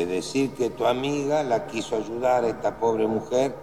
[0.00, 3.54] Es decir, que tu amiga la quiso ayudar a esta pobre mujer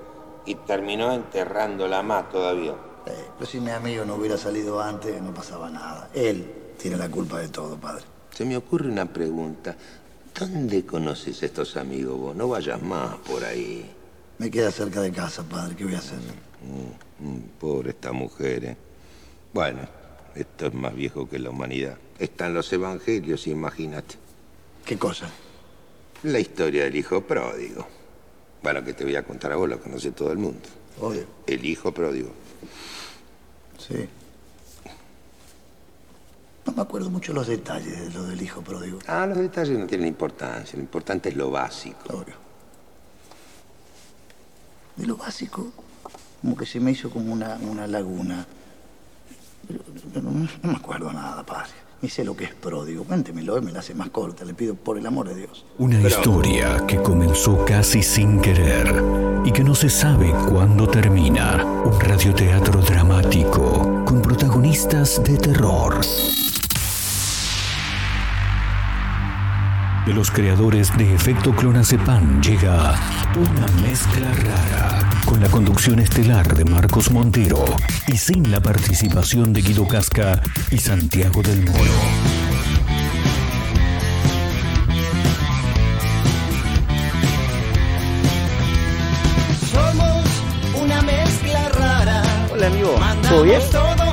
[0.46, 2.74] y terminó enterrándola más todavía.
[3.08, 6.12] Eh, pero si mi amigo no hubiera salido antes, no pasaba nada.
[6.14, 6.46] Él
[6.78, 8.06] tiene la culpa de todo, padre.
[8.30, 9.76] Se me ocurre una pregunta.
[10.40, 12.36] ¿Dónde conoces a estos amigos vos?
[12.36, 13.92] No vayas más por ahí.
[14.38, 15.76] Me queda cerca de casa, padre.
[15.76, 16.20] ¿Qué voy a hacer?
[16.20, 18.78] Mm, mm, pobre esta mujer, ¿eh?
[19.54, 19.80] Bueno,
[20.36, 21.98] esto es más viejo que la humanidad.
[22.20, 24.18] Están los evangelios, imagínate.
[24.86, 25.32] ¿Qué cosa?
[26.24, 27.88] La historia del hijo pródigo.
[28.64, 30.68] Bueno, que te voy a contar a vos, lo conoce todo el mundo.
[31.00, 31.26] Obvio.
[31.46, 32.32] El hijo pródigo.
[33.78, 34.10] Sí.
[36.66, 39.00] No me acuerdo mucho los detalles de lo del hijo pródigo.
[39.08, 40.76] Ah, los detalles no tienen importancia.
[40.76, 42.00] Lo importante es lo básico.
[42.10, 42.36] Obvio.
[44.96, 45.72] De lo básico,
[46.42, 48.46] como que se me hizo como una, una laguna.
[49.68, 49.82] Pero,
[50.14, 51.87] pero no, no me acuerdo nada, padre.
[52.02, 53.04] Ni sé lo que es pródigo.
[53.04, 54.46] Cuéntemelo, me la hace más corta.
[54.46, 55.66] Le pido por el amor de Dios.
[55.80, 58.94] Una historia que comenzó casi sin querer
[59.44, 61.64] y que no se sabe cuándo termina.
[61.66, 66.02] Un radioteatro dramático con protagonistas de terror.
[70.08, 72.96] De los creadores de Efecto Clonazepam llega
[73.36, 77.66] una mezcla rara con la conducción estelar de Marcos Montero
[78.08, 80.42] y sin la participación de Guido Casca
[80.72, 81.92] y Santiago del Moro.
[89.70, 90.26] Somos
[90.82, 92.24] una mezcla rara.
[92.54, 94.07] Hola amigo, ¿todo Mandamos bien?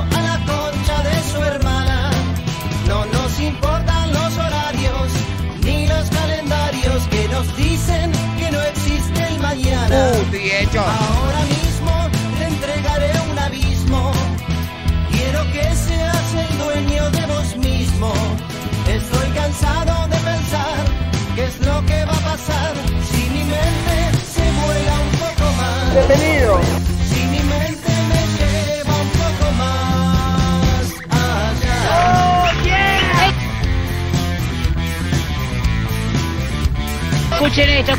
[37.57, 37.93] Escuchen esto,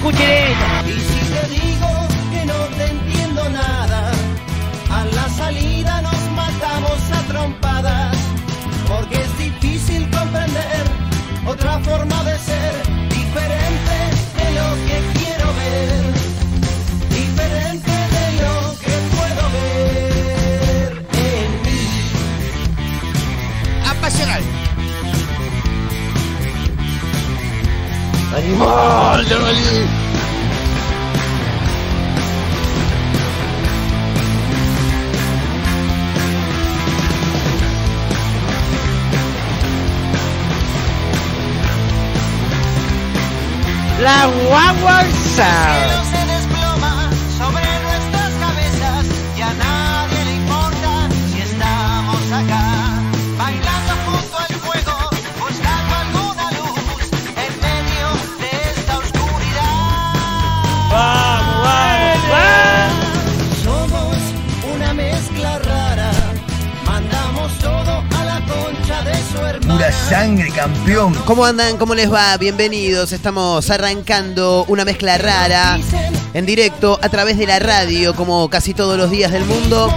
[28.46, 29.88] Animal, Loli.
[44.00, 46.15] La guagua cielo se desploma
[69.76, 71.12] Pura sangre, campeón.
[71.26, 71.76] ¿Cómo andan?
[71.76, 72.34] ¿Cómo les va?
[72.38, 73.12] Bienvenidos.
[73.12, 75.78] Estamos arrancando una mezcla rara
[76.32, 79.92] en directo a través de la radio, como casi todos los días del mundo.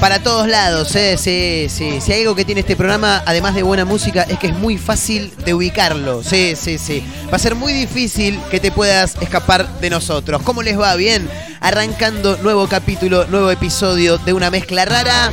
[0.00, 1.18] Para todos lados, ¿eh?
[1.18, 2.00] Sí, sí.
[2.00, 4.78] Si hay algo que tiene este programa, además de buena música, es que es muy
[4.78, 6.22] fácil de ubicarlo.
[6.22, 7.04] Sí, sí, sí.
[7.30, 10.40] Va a ser muy difícil que te puedas escapar de nosotros.
[10.40, 10.96] ¿Cómo les va?
[10.96, 11.28] Bien.
[11.62, 15.30] Arrancando nuevo capítulo, nuevo episodio de una mezcla rara.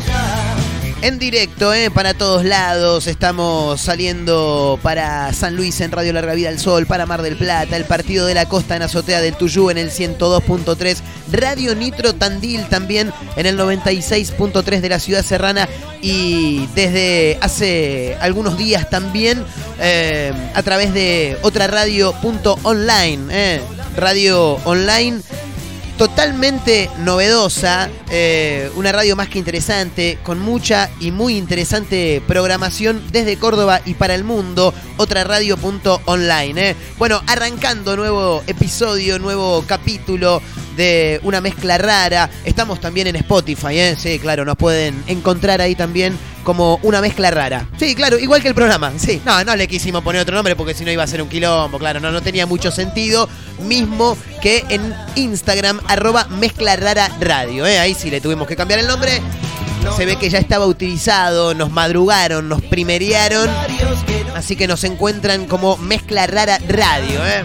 [1.02, 1.90] En directo, ¿eh?
[1.90, 3.08] para todos lados.
[3.08, 7.76] Estamos saliendo para San Luis en Radio Larga Vida al Sol, para Mar del Plata,
[7.78, 10.98] el partido de la costa en Azotea del Tuyú en el 102.3,
[11.32, 15.68] Radio Nitro Tandil también en el 96.3 de la ciudad serrana
[16.02, 19.44] y desde hace algunos días también
[19.80, 23.62] eh, a través de otra radio.online, eh,
[23.96, 25.22] radio online
[26.00, 33.36] totalmente novedosa, eh, una radio más que interesante, con mucha y muy interesante programación desde
[33.36, 36.70] Córdoba y para el mundo, otra radio.online.
[36.70, 36.76] Eh.
[36.98, 40.42] Bueno, arrancando nuevo episodio, nuevo capítulo
[40.80, 42.30] de una mezcla rara.
[42.46, 43.96] Estamos también en Spotify, ¿eh?
[43.98, 47.68] sí, claro, nos pueden encontrar ahí también como una mezcla rara.
[47.78, 48.94] Sí, claro, igual que el programa.
[48.98, 51.28] Sí, no, no le quisimos poner otro nombre porque si no iba a ser un
[51.28, 53.28] quilombo, claro, no, no tenía mucho sentido.
[53.62, 57.66] Mismo que en Instagram, arroba mezcla rara radio.
[57.66, 57.78] ¿eh?
[57.78, 59.22] Ahí sí le tuvimos que cambiar el nombre.
[59.98, 63.50] se ve que ya estaba utilizado, nos madrugaron, nos primerearon,
[64.34, 67.26] así que nos encuentran como Mezcla Rara Radio.
[67.26, 67.44] ¿eh?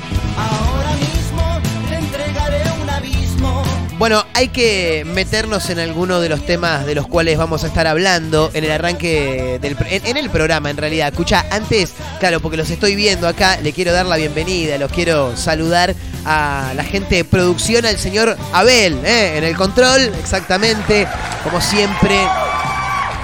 [3.97, 7.87] Bueno, hay que meternos en alguno de los temas de los cuales vamos a estar
[7.87, 11.09] hablando en el arranque del en el programa en realidad.
[11.09, 15.37] Escucha, antes, claro, porque los estoy viendo acá, le quiero dar la bienvenida, los quiero
[15.37, 15.95] saludar
[16.25, 19.39] a la gente de producción, al señor Abel, ¿eh?
[19.39, 21.07] en el control, exactamente,
[21.45, 22.17] como siempre,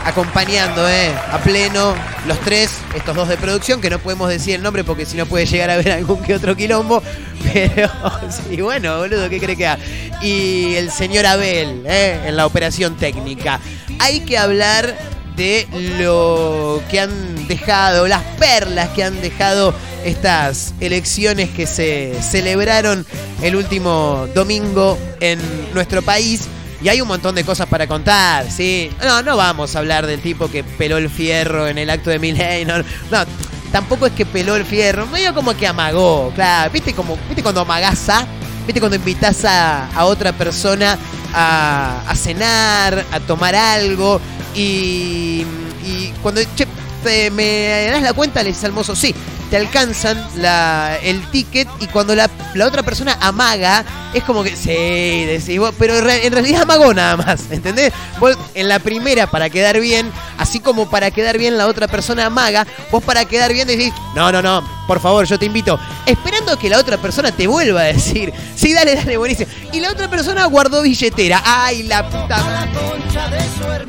[0.05, 1.13] acompañando ¿eh?
[1.31, 1.95] a pleno
[2.27, 5.27] los tres, estos dos de producción, que no podemos decir el nombre porque si no
[5.27, 7.03] puede llegar a haber algún que otro quilombo,
[7.53, 7.91] pero
[8.31, 9.83] sí, bueno, boludo, ¿qué cree que haga?
[10.23, 12.21] Y el señor Abel ¿eh?
[12.27, 13.61] en la operación técnica.
[13.99, 14.97] Hay que hablar
[15.37, 15.67] de
[15.99, 19.75] lo que han dejado, las perlas que han dejado
[20.05, 23.07] estas elecciones que se celebraron
[23.43, 25.41] el último domingo en
[25.73, 26.43] nuestro país.
[26.83, 28.91] Y hay un montón de cosas para contar, ¿sí?
[29.05, 32.19] No, no vamos a hablar del tipo que peló el fierro en el acto de
[32.19, 32.75] Milei, no,
[33.71, 37.61] tampoco es que peló el fierro, medio como que amagó, claro, ¿viste, como, ¿viste cuando
[37.61, 38.27] amagás a?
[38.67, 40.97] ¿Viste cuando invitas a, a otra persona
[41.35, 44.21] a, a cenar, a tomar algo?
[44.55, 45.45] Y,
[45.85, 46.67] y cuando, che,
[47.05, 49.15] te- me das la cuenta, le dices al mozo, sí,
[49.51, 54.57] te alcanzan la, el ticket y cuando la, la otra persona amaga, es como que,
[54.57, 57.93] sí, decís vos, pero en re- en realidad amagó nada más, ¿entendés?
[58.19, 62.27] Vos en la primera para quedar bien, así como para quedar bien la otra persona
[62.27, 66.59] amaga, vos para quedar bien decís, no, no, no, por favor, yo te invito, esperando
[66.59, 69.49] que la otra persona te vuelva a decir, sí, dale, dale, buenísimo.
[69.73, 72.67] Y la otra persona guardó billetera, ay, la puta.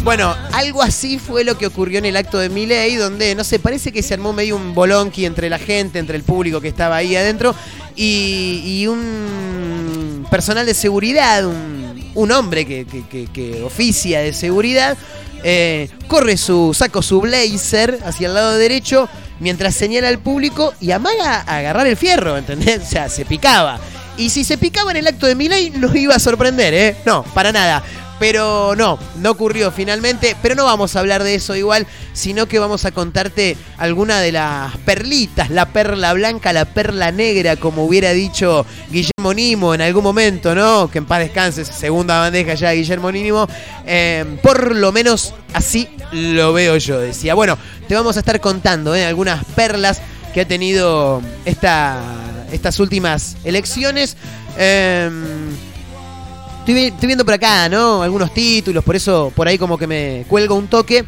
[0.03, 3.57] Bueno, algo así fue lo que ocurrió en el acto de Miley, donde, no sé,
[3.57, 6.97] parece que se armó medio un bolonqui entre la gente, entre el público que estaba
[6.97, 7.55] ahí adentro,
[7.95, 14.33] y, y un personal de seguridad, un, un hombre que, que- que- que oficia de
[14.33, 14.95] seguridad,
[15.43, 19.09] eh, corre su, saco su blazer hacia el lado derecho,
[19.39, 22.81] mientras señala al público y amaga a agarrar el fierro, ¿entendés?
[22.87, 23.79] O sea, se picaba.
[24.17, 26.95] Y si se picaba en el acto de Milei, no iba a sorprender, ¿eh?
[27.05, 27.81] No, para nada.
[28.21, 30.37] Pero no, no ocurrió finalmente.
[30.43, 34.31] Pero no vamos a hablar de eso igual, sino que vamos a contarte alguna de
[34.31, 40.03] las perlitas, la perla blanca, la perla negra, como hubiera dicho Guillermo Nimo en algún
[40.03, 40.87] momento, ¿no?
[40.91, 43.47] Que en paz descanse, segunda bandeja ya Guillermo Nimo.
[43.87, 47.33] Eh, por lo menos así lo veo yo, decía.
[47.33, 47.57] Bueno,
[47.87, 49.03] te vamos a estar contando ¿eh?
[49.03, 49.99] algunas perlas
[50.31, 52.03] que ha tenido esta,
[52.51, 54.15] estas últimas elecciones.
[54.59, 55.09] Eh,
[56.61, 58.03] Estoy, vi- estoy viendo por acá, ¿no?
[58.03, 61.05] Algunos títulos, por eso por ahí como que me cuelgo un toque.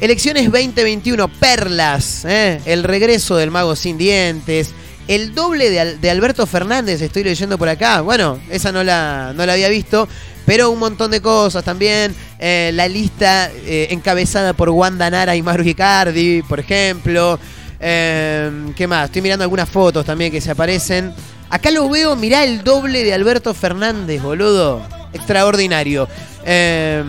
[0.00, 2.60] Elecciones 2021, perlas, ¿eh?
[2.64, 4.70] el regreso del mago sin dientes,
[5.06, 8.00] el doble de, de Alberto Fernández, estoy leyendo por acá.
[8.00, 10.08] Bueno, esa no la, no la había visto,
[10.44, 12.14] pero un montón de cosas también.
[12.40, 17.38] Eh, la lista eh, encabezada por Wanda Nara y Maru Icardi, por ejemplo.
[17.82, 19.06] Eh, ¿Qué más?
[19.06, 21.12] Estoy mirando algunas fotos también que se aparecen.
[21.50, 24.80] Acá lo veo, mirá el doble de Alberto Fernández, boludo.
[25.12, 26.08] Extraordinario.
[26.44, 27.04] Eh,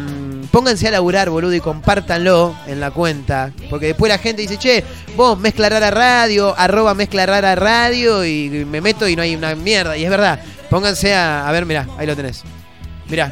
[0.51, 3.51] pónganse a laburar, boludo, y compártanlo en la cuenta.
[3.69, 4.83] Porque después la gente dice, che,
[5.15, 9.55] vos mezcla rara radio, arroba mezcla rara radio, y me meto y no hay una
[9.55, 9.95] mierda.
[9.95, 10.41] Y es verdad.
[10.69, 11.47] Pónganse a.
[11.47, 12.43] A ver, mirá, ahí lo tenés.
[13.07, 13.31] Mirá.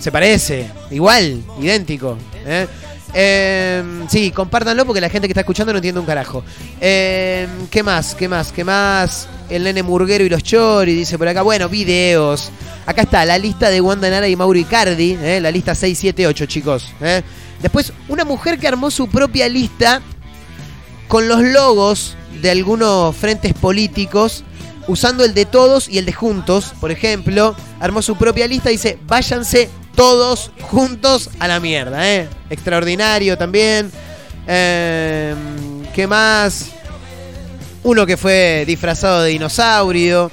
[0.00, 2.18] Se parece, igual, idéntico.
[2.44, 2.66] ¿eh?
[3.14, 6.44] Eh, sí, compártanlo porque la gente que está escuchando no entiende un carajo.
[6.80, 8.14] Eh, ¿Qué más?
[8.14, 8.50] ¿Qué más?
[8.52, 9.28] ¿Qué más?
[9.48, 11.42] El nene murguero y los chori, dice por acá.
[11.42, 12.50] Bueno, videos.
[12.86, 15.40] Acá está la lista de Wanda Nara y Mauro Icardi, ¿eh?
[15.40, 16.92] la lista 678, chicos.
[17.00, 17.22] ¿eh?
[17.62, 20.02] Después, una mujer que armó su propia lista
[21.08, 24.44] con los logos de algunos frentes políticos,
[24.86, 28.74] usando el de todos y el de juntos, por ejemplo, armó su propia lista y
[28.74, 32.28] dice, váyanse todos juntos a la mierda, ¿eh?
[32.50, 33.90] Extraordinario también.
[34.46, 35.34] Eh,
[35.94, 36.70] ¿Qué más?
[37.82, 40.30] Uno que fue disfrazado de dinosaurio.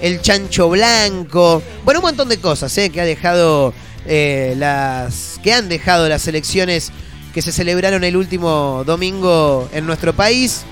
[0.00, 1.62] El chancho blanco.
[1.84, 2.90] Bueno, un montón de cosas, ¿eh?
[2.90, 3.72] Que ha dejado
[4.06, 5.38] eh, las.
[5.42, 6.90] que han dejado las elecciones
[7.32, 10.62] que se celebraron el último domingo en nuestro país.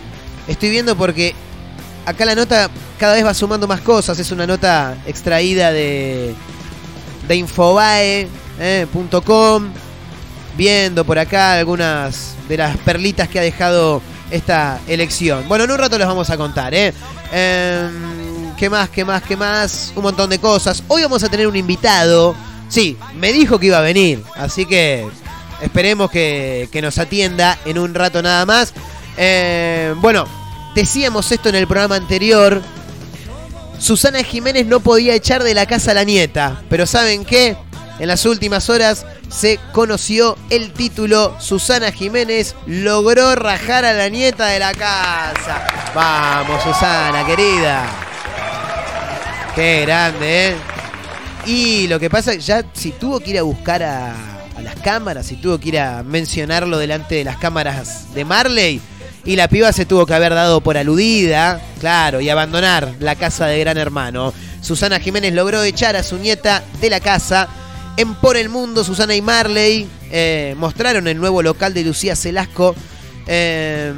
[0.49, 1.35] Estoy viendo porque
[2.07, 4.19] acá la nota cada vez va sumando más cosas.
[4.19, 6.35] Es una nota extraída de,
[7.30, 8.28] de infobae.com.
[10.56, 15.46] Viendo por acá algunas de las perlitas que ha dejado esta elección.
[15.46, 16.92] Bueno, en un rato les vamos a contar, ¿eh?
[17.32, 18.88] Em, ¿Qué más?
[18.88, 19.22] ¿Qué más?
[19.22, 19.92] ¿Qué más?
[19.94, 20.82] Un montón de cosas.
[20.88, 22.34] Hoy vamos a tener un invitado.
[22.68, 24.25] Sí, me dijo que iba a venir.
[24.34, 25.06] Así que
[25.62, 28.75] esperemos que, que nos atienda en un rato nada más.
[29.16, 30.26] Eh, bueno,
[30.75, 32.60] decíamos esto en el programa anterior.
[33.80, 36.62] Susana Jiménez no podía echar de la casa a la nieta.
[36.68, 37.56] Pero ¿saben qué?
[37.99, 41.34] En las últimas horas se conoció el título.
[41.40, 45.66] Susana Jiménez logró rajar a la nieta de la casa.
[45.94, 47.87] Vamos, Susana, querida.
[49.54, 50.56] Qué grande, ¿eh?
[51.46, 54.14] Y lo que pasa, ya si tuvo que ir a buscar a,
[54.56, 58.80] a las cámaras, si tuvo que ir a mencionarlo delante de las cámaras de Marley,
[59.25, 63.47] y la piba se tuvo que haber dado por aludida, claro, y abandonar la casa
[63.47, 64.33] de Gran Hermano.
[64.61, 67.49] Susana Jiménez logró echar a su nieta de la casa.
[67.97, 72.75] En Por el Mundo, Susana y Marley eh, mostraron el nuevo local de Lucía Celasco
[73.27, 73.93] eh,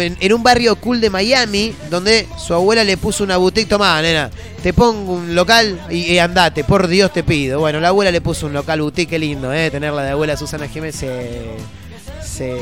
[0.00, 3.68] en, un barrio cool de Miami, donde su abuela le puso una boutique.
[3.68, 4.30] Tomá, nena,
[4.62, 7.60] te pongo un local y, y andate, por Dios te pido.
[7.60, 10.66] Bueno, la abuela le puso un local boutique, qué lindo, eh, tenerla de abuela Susana
[10.66, 11.02] Jiménez.
[11.02, 11.56] eh,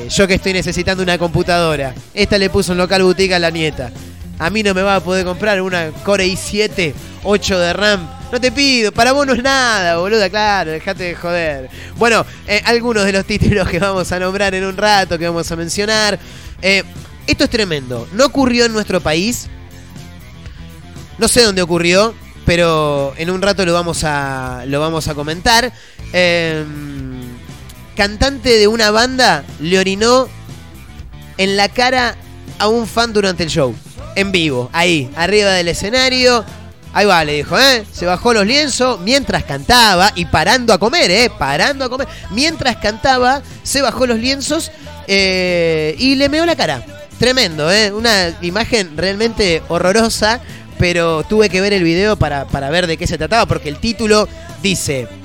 [0.09, 1.95] yo que estoy necesitando una computadora.
[2.15, 3.91] Esta le puso un local boutique a la nieta.
[4.39, 8.09] A mí no me va a poder comprar una Core i7, 8 de RAM.
[8.33, 11.69] No te pido, para vos no es nada, boluda, claro, dejate de joder.
[11.97, 15.51] Bueno, eh, algunos de los títulos que vamos a nombrar en un rato, que vamos
[15.51, 16.19] a mencionar.
[16.63, 16.83] Eh,
[17.27, 18.09] esto es tremendo.
[18.13, 19.49] No ocurrió en nuestro país.
[21.19, 22.15] No sé dónde ocurrió,
[22.47, 25.73] pero en un rato lo vamos a, lo vamos a comentar.
[26.13, 26.65] Eh,
[28.01, 30.27] cantante de una banda le orinó
[31.37, 32.17] en la cara
[32.59, 33.75] a un fan durante el show.
[34.17, 36.43] En vivo, ahí, arriba del escenario.
[36.95, 37.85] Ahí va, le dijo, ¿eh?
[37.93, 41.31] Se bajó los lienzos mientras cantaba y parando a comer, ¿eh?
[41.39, 42.09] Parando a comer.
[42.31, 44.73] Mientras cantaba, se bajó los lienzos
[45.07, 46.83] eh, y le meó la cara.
[47.19, 47.93] Tremendo, ¿eh?
[47.93, 50.41] Una imagen realmente horrorosa,
[50.79, 53.77] pero tuve que ver el video para, para ver de qué se trataba, porque el
[53.77, 54.27] título
[54.63, 55.20] dice...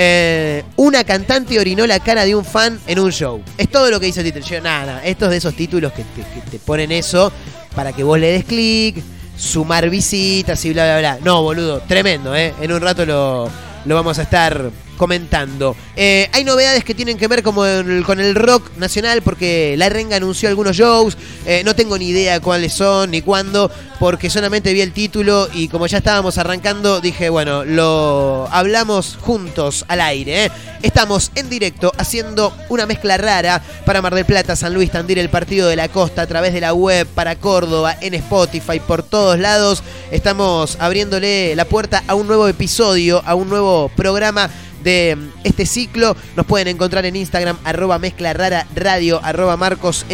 [0.00, 3.42] Eh, una cantante orinó la cara de un fan en un show.
[3.56, 4.46] Es todo lo que dice el título.
[4.46, 5.04] Yo, nada, nada.
[5.04, 7.32] Estos de esos títulos que te, que te ponen eso
[7.74, 9.02] para que vos le des clic,
[9.36, 11.18] sumar visitas y bla, bla, bla.
[11.24, 12.54] No, boludo, tremendo, ¿eh?
[12.60, 13.50] En un rato lo,
[13.86, 15.74] lo vamos a estar comentando.
[15.96, 17.62] Eh, hay novedades que tienen que ver como
[18.04, 21.16] con el rock nacional porque La Renga anunció algunos shows.
[21.46, 25.68] Eh, no tengo ni idea cuáles son ni cuándo porque solamente vi el título y
[25.68, 30.46] como ya estábamos arrancando dije, bueno, lo hablamos juntos al aire.
[30.46, 30.50] ¿eh?
[30.82, 35.30] Estamos en directo haciendo una mezcla rara para Mar del Plata, San Luis, Tandil, el
[35.30, 39.38] Partido de la Costa a través de la web para Córdoba, en Spotify, por todos
[39.38, 39.82] lados.
[40.10, 44.50] Estamos abriéndole la puerta a un nuevo episodio, a un nuevo programa
[44.82, 46.16] de mm, este ciclo.
[46.36, 50.06] Nos pueden encontrar en Instagram, arroba mezcla rara radio, arroba Marcos.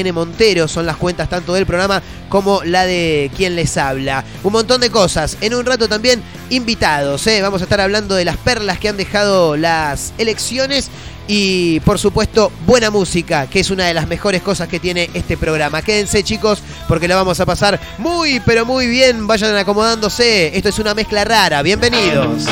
[0.67, 4.25] Son las cuentas tanto del programa como la de quien les habla.
[4.43, 5.37] Un montón de cosas.
[5.41, 7.27] En un rato también invitados.
[7.27, 7.41] ¿eh?
[7.43, 10.91] Vamos a estar hablando de las perlas que han dejado las elecciones.
[11.27, 15.37] Y por supuesto, buena música, que es una de las mejores cosas que tiene este
[15.39, 15.81] programa.
[15.81, 19.27] Quédense chicos, porque la vamos a pasar muy, pero muy bien.
[19.27, 20.57] Vayan acomodándose.
[20.57, 21.63] Esto es una mezcla rara.
[21.63, 22.45] Bienvenidos.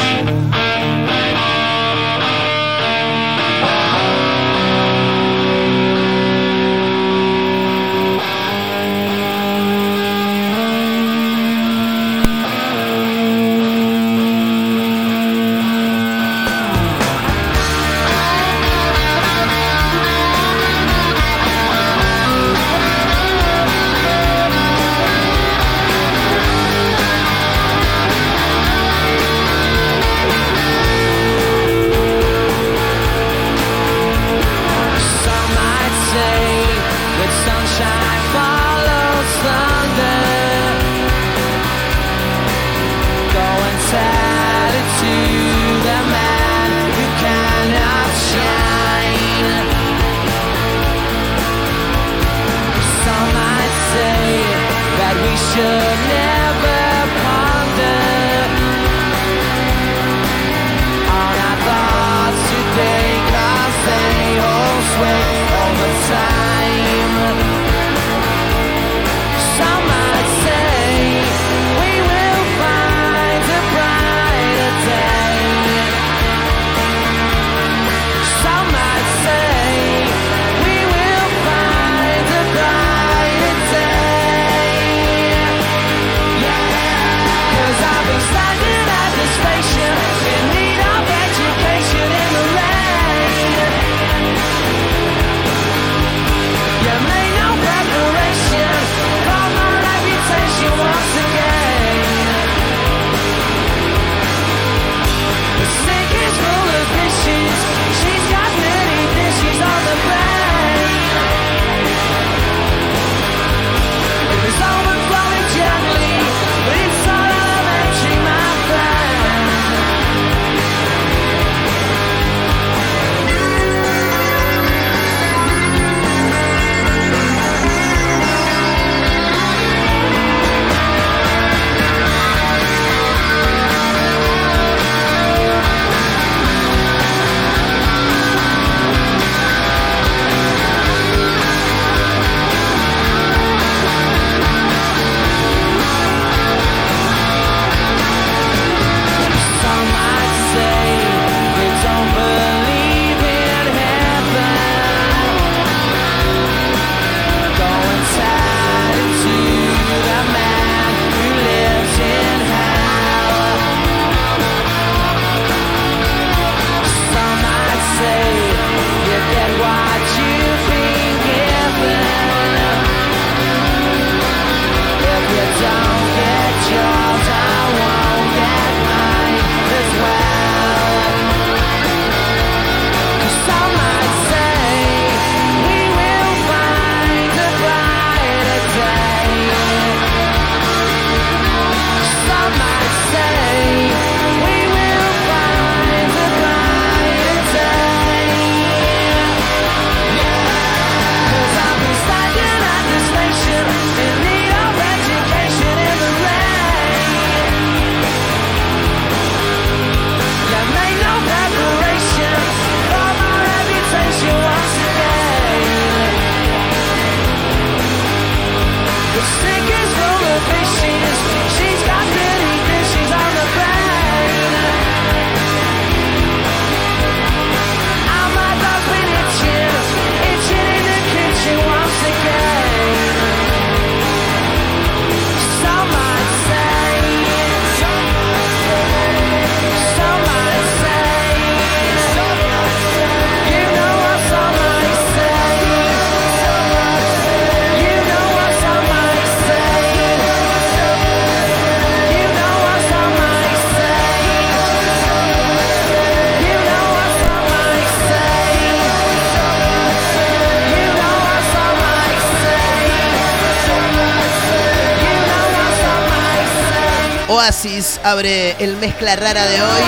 [267.43, 269.83] Oasis abre el mezcla rara de hoy.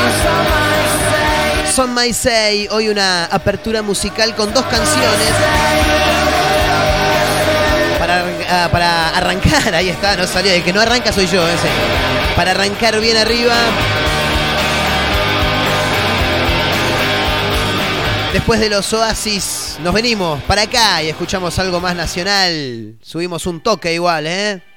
[1.72, 5.28] Son My Say, hoy una apertura musical con dos canciones.
[7.96, 10.50] Para, ah, para arrancar, ahí está, no salió.
[10.52, 11.68] El que no arranca soy yo, ese.
[12.34, 13.54] Para arrancar bien arriba.
[18.32, 22.96] Después de los Oasis, nos venimos para acá y escuchamos algo más nacional.
[23.00, 24.73] Subimos un toque igual, ¿eh?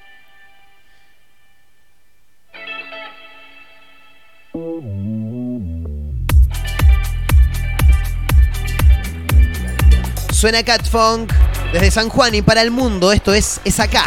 [10.38, 11.32] Suena Cat Funk
[11.72, 13.10] desde San Juan y para el mundo.
[13.10, 14.04] Esto es, es acá.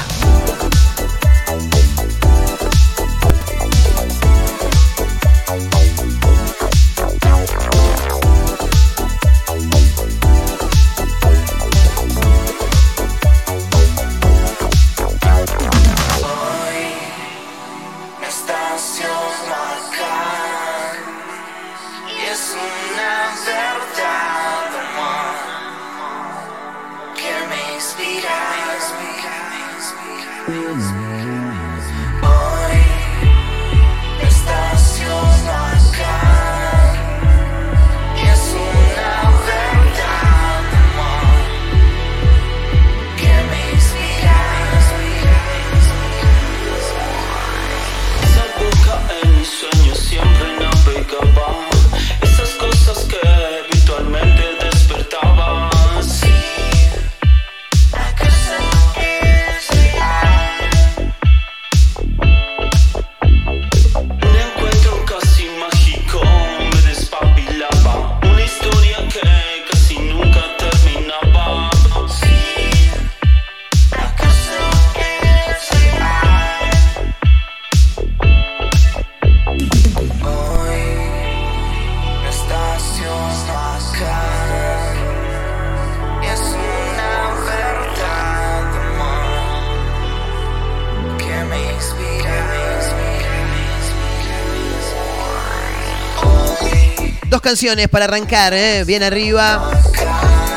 [97.51, 98.85] Canciones para arrancar, ¿eh?
[98.85, 99.69] bien arriba.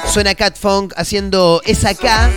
[0.07, 2.31] Suena Cat Funk haciendo Es acá.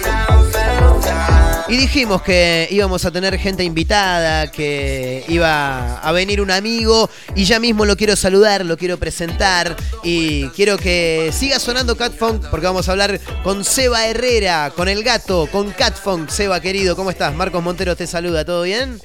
[1.67, 7.45] Y dijimos que íbamos a tener gente invitada, que iba a venir un amigo y
[7.45, 12.47] ya mismo lo quiero saludar, lo quiero presentar y quiero que siga sonando Cat Funk
[12.49, 16.29] porque vamos a hablar con Seba Herrera, con el gato, con Cat Funk.
[16.29, 17.35] Seba querido, ¿cómo estás?
[17.35, 18.99] Marcos Montero te saluda, ¿todo bien?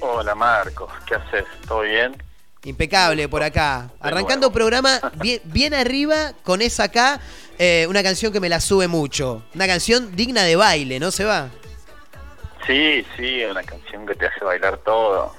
[0.00, 1.44] Hola Marcos, ¿qué haces?
[1.68, 2.31] ¿Todo bien?
[2.64, 3.90] Impecable por acá.
[4.00, 4.52] Arrancando nuevo.
[4.52, 7.20] programa bien, bien arriba con esa acá,
[7.58, 9.42] eh, una canción que me la sube mucho.
[9.54, 11.48] Una canción digna de baile, ¿no se va?
[12.66, 15.34] Sí, sí, una canción que te hace bailar todo.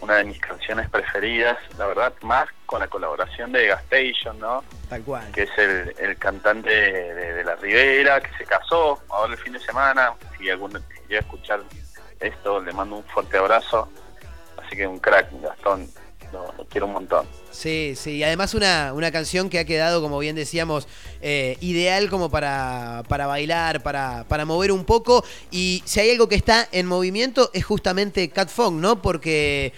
[0.00, 4.64] Una de mis canciones preferidas, la verdad, más con la colaboración de Gastation, ¿no?
[4.88, 5.30] Tal cual.
[5.32, 9.52] Que es el, el cantante de, de La Ribera, que se casó ahora el fin
[9.52, 10.14] de semana.
[10.38, 11.60] Si alguno a escuchar
[12.20, 13.90] esto, le mando un fuerte abrazo.
[14.56, 15.86] Así que un crack, Gastón,
[16.32, 17.26] lo, lo quiero un montón.
[17.50, 20.86] Sí, sí, y además una, una canción que ha quedado, como bien decíamos,
[21.20, 25.24] eh, ideal como para, para bailar, para, para mover un poco.
[25.50, 29.02] Y si hay algo que está en movimiento es justamente Cat Funk, ¿no?
[29.02, 29.72] Porque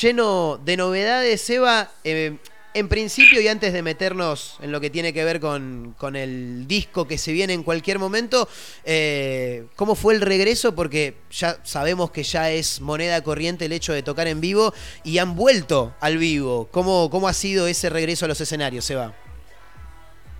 [0.00, 2.36] lleno de novedades, Seba, eh,
[2.74, 6.66] en principio y antes de meternos en lo que tiene que ver con, con el
[6.68, 8.48] disco que se viene en cualquier momento,
[8.84, 10.74] eh, ¿cómo fue el regreso?
[10.74, 14.72] Porque ya sabemos que ya es moneda corriente el hecho de tocar en vivo
[15.04, 16.68] y han vuelto al vivo.
[16.70, 19.14] ¿Cómo, cómo ha sido ese regreso a los escenarios, Seba?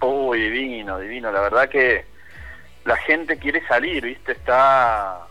[0.00, 1.32] Uy, divino, divino.
[1.32, 2.04] La verdad que
[2.84, 4.32] la gente quiere salir, ¿viste?
[4.32, 5.26] Está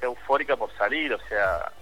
[0.00, 1.72] eufórica por salir, o sea,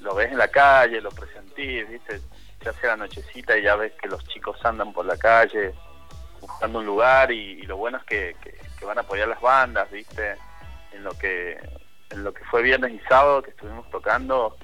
[0.00, 2.20] lo ves en la calle, lo presentís, ¿viste?
[2.66, 5.72] Se hace la nochecita y ya ves que los chicos andan por la calle
[6.40, 9.40] buscando un lugar y, y lo bueno es que, que- que van a apoyar las
[9.40, 10.34] bandas, ¿viste?
[10.90, 11.56] En lo que
[12.10, 14.56] en lo que fue viernes y sábado que estuvimos tocando,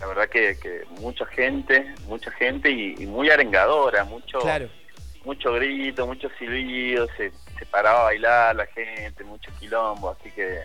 [0.00, 4.68] la verdad que, que mucha gente, mucha gente y, y muy arengadora, mucho Claro.
[5.26, 10.60] mucho grito, mucho silbido, se, se paraba a bailar la gente, mucho quilombo, así que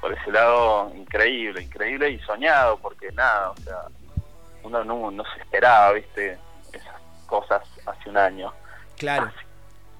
[0.00, 3.78] por ese lado increíble, increíble y soñado, porque nada, o sea,
[4.64, 6.38] uno no, no se esperaba, viste,
[6.72, 6.94] esas
[7.26, 8.52] cosas hace un año,
[8.96, 9.30] Claro.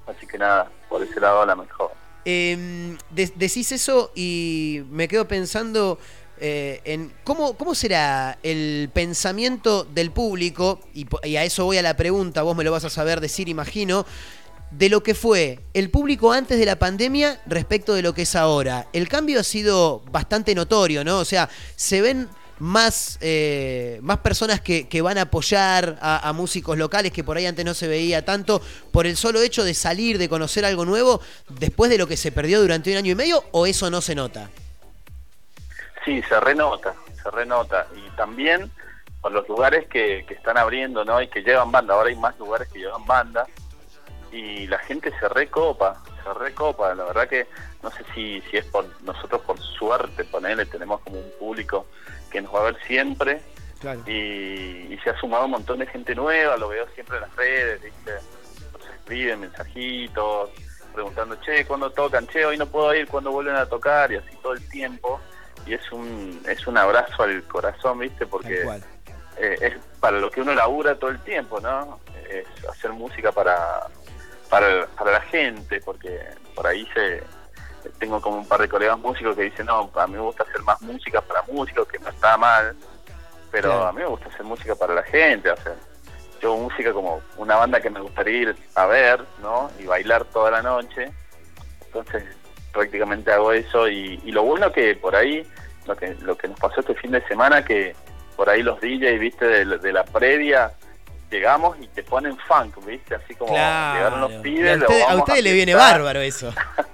[0.07, 1.93] así que nada, por ese lado la mejor.
[2.25, 5.99] Eh, de- decís eso y me quedo pensando
[6.45, 11.83] eh, en cómo, cómo será el pensamiento del público, y, y a eso voy a
[11.83, 14.05] la pregunta, vos me lo vas a saber decir, imagino,
[14.73, 18.35] de lo que fue el público antes de la pandemia respecto de lo que es
[18.35, 18.87] ahora.
[18.93, 21.19] El cambio ha sido bastante notorio, ¿no?
[21.19, 26.33] O sea, se ven más, eh, más personas que, que van a apoyar a, a
[26.33, 28.63] músicos locales que por ahí antes no se veía tanto
[28.93, 32.33] por el solo hecho de salir, de conocer algo nuevo, después de lo que se
[32.33, 34.51] perdió durante un año y medio, o eso no se nota?
[36.05, 37.87] Sí, se renota, se renota.
[37.97, 38.71] Y también
[39.21, 41.23] por los lugares que, que están abriendo, ¿no?
[41.23, 41.95] Y que llevan banda.
[41.95, 43.47] Ahora hay más lugares que llevan banda.
[44.33, 46.95] Y la gente se recopa, se recopa.
[46.95, 47.47] La verdad que
[47.83, 51.87] no sé si, si es por nosotros por suerte, ponerle, tenemos como un público
[52.33, 53.41] que nos va a ver siempre.
[54.07, 57.37] Y, y se ha sumado un montón de gente nueva, lo veo siempre en las
[57.37, 58.13] redes, ¿viste?
[58.73, 60.51] Nos escriben mensajitos,
[60.93, 62.27] preguntando, che, ¿cuándo tocan?
[62.29, 64.13] Che, hoy no puedo ir, ¿cuándo vuelven a tocar?
[64.13, 65.21] Y así todo el tiempo.
[65.67, 68.27] Y es un, es un abrazo al corazón, ¿viste?
[68.27, 68.65] Porque
[69.37, 72.01] eh, es para lo que uno labura todo el tiempo, ¿no?
[72.31, 73.89] Es hacer música para,
[74.49, 76.21] para, para la gente, porque
[76.55, 77.23] por ahí se
[77.91, 80.61] tengo como un par de colegas músicos que dicen, no, a mí me gusta hacer
[80.63, 82.75] más música para músicos, que no está mal,
[83.51, 83.87] pero Claro.
[83.89, 85.75] a mí me gusta hacer música para la gente, o sea,
[86.41, 89.71] yo música como una banda que me gustaría ir a ver, ¿no?
[89.79, 91.11] Y bailar toda la noche,
[91.87, 92.25] entonces
[92.73, 95.47] prácticamente hago eso y, y lo bueno que por ahí,
[95.87, 97.95] lo que, lo que nos pasó este fin de semana, que
[98.37, 100.73] por ahí los DJs, viste, de, la- de la previa,
[101.31, 105.53] llegamos y te ponen funk, viste, así como llegaron los pibes, a usted- ustedes le
[105.53, 106.53] viene bárbaro eso.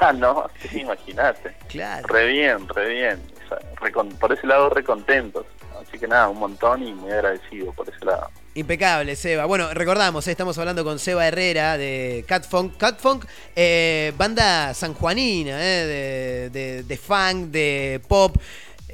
[0.00, 1.54] Ah, no, sí, imagínate.
[1.68, 2.06] Claro.
[2.08, 3.22] Re bien, re bien.
[3.44, 5.46] O sea, re con- por ese lado, re contentos.
[5.80, 8.28] Así que nada, un montón y muy agradecido por ese lado.
[8.54, 9.44] Impecable, Seba.
[9.44, 12.76] Bueno, recordamos, eh, estamos hablando con Seba Herrera de Catfunk.
[12.78, 18.36] Catfunk, eh, banda sanjuanina, eh, de, de, de funk, de pop.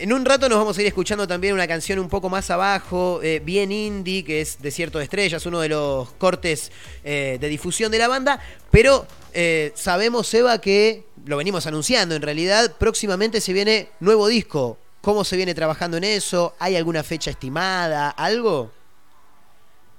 [0.02, 3.20] En un rato nos vamos a ir escuchando también una canción un poco más abajo,
[3.22, 6.72] eh, bien indie, que es Desierto de Estrellas, uno de los cortes
[7.04, 8.40] eh, de difusión de la banda.
[8.72, 14.76] Pero eh, sabemos, Seba, que lo venimos anunciando en realidad, próximamente se viene nuevo disco.
[15.02, 16.56] ¿Cómo se viene trabajando en eso?
[16.58, 18.10] ¿Hay alguna fecha estimada?
[18.10, 18.72] ¿Algo?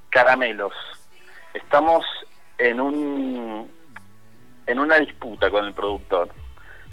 [0.10, 0.74] Caramelos.
[1.54, 2.04] Estamos
[2.58, 3.72] en un
[4.68, 6.43] en una disputa con el productor.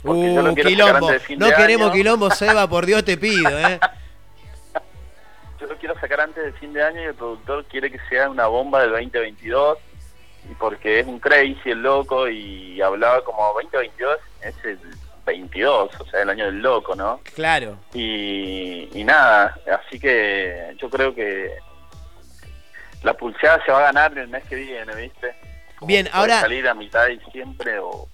[0.02, 1.10] Uh, quilombo.
[1.36, 1.92] No queremos año.
[1.92, 3.78] quilombo, Seba, por Dios te pido, ¿eh?
[5.60, 8.30] Yo lo quiero sacar antes del fin de año y el productor quiere que sea
[8.30, 9.78] una bomba del 2022
[10.50, 14.78] y porque es un crazy el loco y hablaba como 2022 es el
[15.26, 17.20] 22, o sea, el año del loco, ¿no?
[17.34, 17.76] Claro.
[17.92, 21.50] Y, y nada, así que yo creo que
[23.02, 25.34] la pulseada se va a ganar el mes que viene, ¿viste?
[25.78, 28.08] Como Bien, ahora- salir a mitad de diciembre o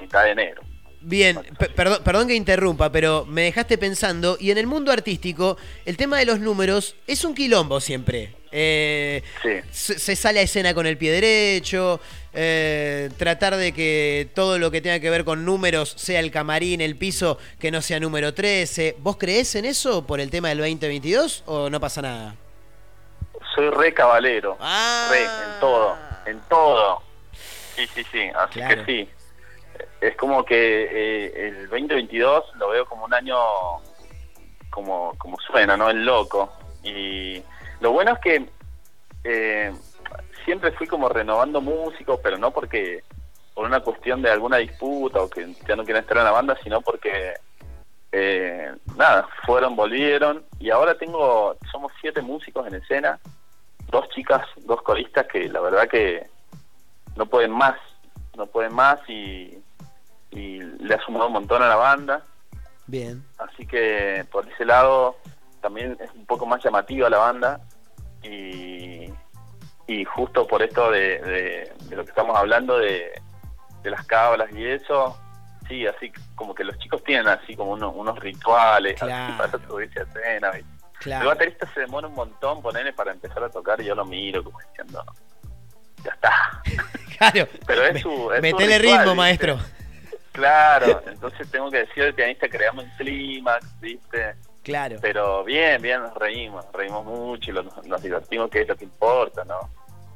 [0.00, 0.62] mitad de enero.
[1.08, 5.56] Bien, pe- perdón, perdón que interrumpa, pero me dejaste pensando, y en el mundo artístico,
[5.86, 8.34] el tema de los números es un quilombo siempre.
[8.52, 9.22] Eh,
[9.70, 11.98] se, se sale a escena con el pie derecho,
[12.34, 16.82] eh, tratar de que todo lo que tenga que ver con números sea el camarín,
[16.82, 18.96] el piso, que no sea número 13.
[18.98, 22.34] ¿Vos creés en eso por el tema del 2022 o no pasa nada?
[23.54, 25.08] Soy re cabalero, Ah.
[25.10, 27.02] re, en todo, en todo.
[27.76, 28.84] Sí, sí, sí, así Claro.
[28.84, 29.08] que sí.
[30.00, 33.36] Es como que eh, el 2022 lo veo como un año
[34.70, 35.90] como, como suena, ¿no?
[35.90, 36.52] El loco.
[36.84, 37.42] Y
[37.80, 38.48] lo bueno es que
[39.24, 39.72] eh,
[40.44, 43.02] siempre fui como renovando músicos, pero no porque
[43.54, 46.56] por una cuestión de alguna disputa o que ya no quieren estar en la banda,
[46.62, 47.34] sino porque
[48.12, 53.18] eh, nada, fueron, volvieron y ahora tengo, somos siete músicos en escena,
[53.90, 56.26] dos chicas, dos coristas que la verdad que
[57.16, 57.76] no pueden más,
[58.36, 59.58] no pueden más y,
[60.38, 62.22] y le ha sumado un montón a la banda,
[62.86, 63.24] Bien.
[63.38, 65.16] así que por ese lado
[65.60, 67.60] también es un poco más llamativa la banda
[68.22, 69.12] y,
[69.86, 73.10] y justo por esto de, de- de lo que estamos hablando de,
[73.82, 75.16] de las cábalas y eso,
[75.68, 80.00] sí, así como que los chicos tienen así como unos, unos rituales, así para subirse
[80.00, 80.50] a escena.
[81.00, 81.22] Claro.
[81.22, 84.42] El baterista se demora un montón ponerle para empezar a tocar y yo lo miro
[84.42, 85.04] como diciendo,
[86.04, 86.62] ya está.
[87.18, 87.48] Claro.
[87.66, 89.58] Pero es su, es su Metele ritual, ritmo, maestro.
[90.38, 94.36] Claro, entonces tengo que decir al pianista creamos un clímax, ¿viste?
[94.62, 94.96] Claro.
[95.00, 98.84] Pero bien, bien, nos reímos, reímos mucho y lo- nos, divertimos, que es lo que
[98.84, 99.58] importa, ¿no?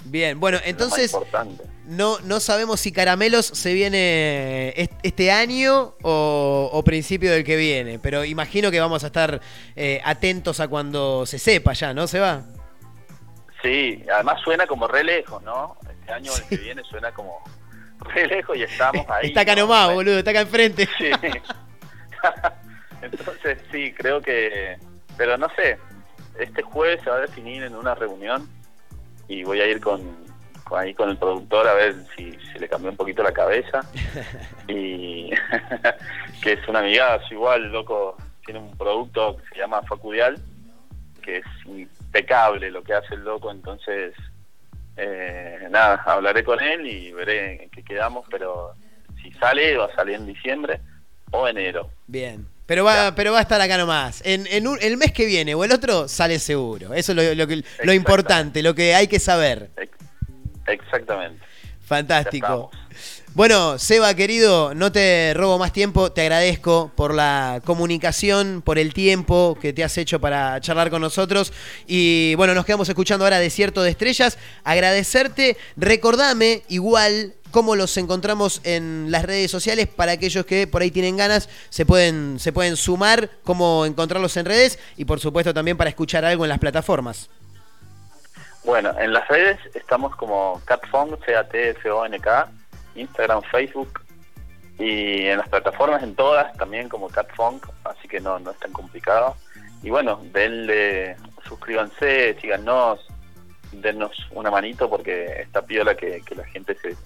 [0.04, 1.16] Bien, bueno, entonces
[1.86, 7.56] no, no sabemos si Caramelos se viene est- este año o, o principio del que
[7.56, 9.40] viene, pero imagino que vamos a estar
[9.74, 12.06] eh, atentos a cuando se sepa ya, ¿no?
[12.06, 12.42] ¿Se va?
[13.62, 15.76] Sí, además suena como re lejos, ¿no?
[15.88, 17.38] Este año el que viene suena como
[18.04, 19.28] re lejos y estamos ahí.
[19.28, 19.62] Está acá ¿no?
[19.62, 20.88] nomás, boludo, está acá enfrente.
[20.98, 21.10] Sí.
[23.02, 24.76] Entonces sí, creo que...
[25.16, 25.78] Pero no sé,
[26.38, 28.48] este jueves se va a definir en una reunión
[29.28, 30.00] y voy a ir con,
[30.64, 33.80] con ahí con el productor a ver si, si le cambió un poquito la cabeza
[34.68, 35.30] y
[36.42, 40.38] que es un amigazo igual, loco, tiene un producto que se llama Facudial,
[41.22, 44.14] que es impecable lo que hace el loco, entonces
[45.04, 48.74] eh, nada, hablaré con él y veré en qué quedamos, pero
[49.22, 50.80] si sale va a salir en diciembre
[51.30, 51.90] o enero.
[52.06, 52.46] Bien.
[52.66, 54.22] Pero va, pero va a estar acá nomás.
[54.24, 56.94] En, en un- el mes que viene o el otro sale seguro.
[56.94, 59.70] Eso es lo, lo, que- lo importante, lo que hay que saber.
[60.66, 61.44] Exactamente.
[61.84, 62.70] Fantástico.
[63.34, 68.92] Bueno, Seba, querido, no te robo más tiempo, te agradezco por la comunicación, por el
[68.92, 71.50] tiempo que te has hecho para charlar con nosotros.
[71.86, 74.36] Y bueno, nos quedamos escuchando ahora Desierto de Estrellas.
[74.64, 80.90] Agradecerte, recordame igual cómo los encontramos en las redes sociales para aquellos que por ahí
[80.90, 85.78] tienen ganas, se pueden, se pueden sumar, cómo encontrarlos en redes y por supuesto también
[85.78, 87.30] para escuchar algo en las plataformas.
[88.62, 92.50] Bueno, en las redes estamos como Catfunk, C-A-T-F-O-N-K,
[92.94, 94.00] Instagram, Facebook
[94.78, 98.72] y en las plataformas en todas también como Catfunk, así que no, no es tan
[98.72, 99.36] complicado.
[99.82, 103.00] Y bueno, denle, suscríbanse, síganos,
[103.72, 106.96] dennos una manito porque está piola que, que la gente se,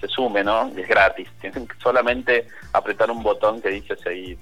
[0.00, 0.70] se sume, ¿no?
[0.76, 4.38] Y es gratis, tienen que solamente apretar un botón que dice seguir.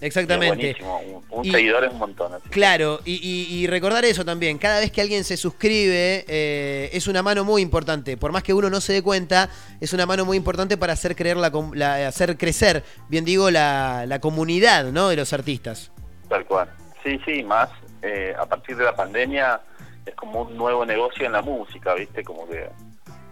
[0.00, 0.76] Exactamente.
[0.82, 2.32] Un, un Y- seguidor es un montón.
[2.34, 6.24] así que- Claro, y, y- y recordar eso también, cada vez que alguien se suscribe
[6.28, 9.92] eh, es una mano muy importante, por más que uno no se dé cuenta, es
[9.92, 14.20] una mano muy importante para hacer, creer la, la- hacer crecer, bien digo, la, la
[14.20, 15.08] comunidad ¿no?
[15.08, 15.90] de los artistas.
[16.28, 16.70] Tal cual.
[17.04, 17.68] Sí, sí, más
[18.02, 19.60] eh, a partir de la pandemia
[20.06, 22.22] es como un nuevo negocio en la música, ¿viste?
[22.22, 22.68] Como que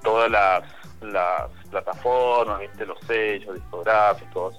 [0.02, 0.62] todas las,
[1.02, 2.85] las plataformas, ¿viste?
[2.87, 4.57] Los sellos discográficos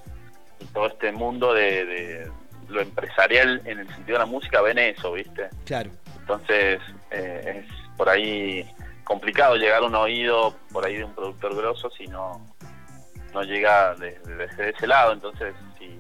[0.74, 2.32] todo este mundo de, de
[2.70, 5.50] lo empresarial en el sentido de la música ven eso, ¿viste?
[5.66, 5.92] Claro.
[6.20, 6.80] Entonces
[7.12, 8.66] eh, es por ahí
[9.04, 12.46] complicado llegar a un oído por ahí de un productor grosso si no,
[13.34, 15.14] no llega desde, ese lado.
[15.14, 15.98] Entonces, si,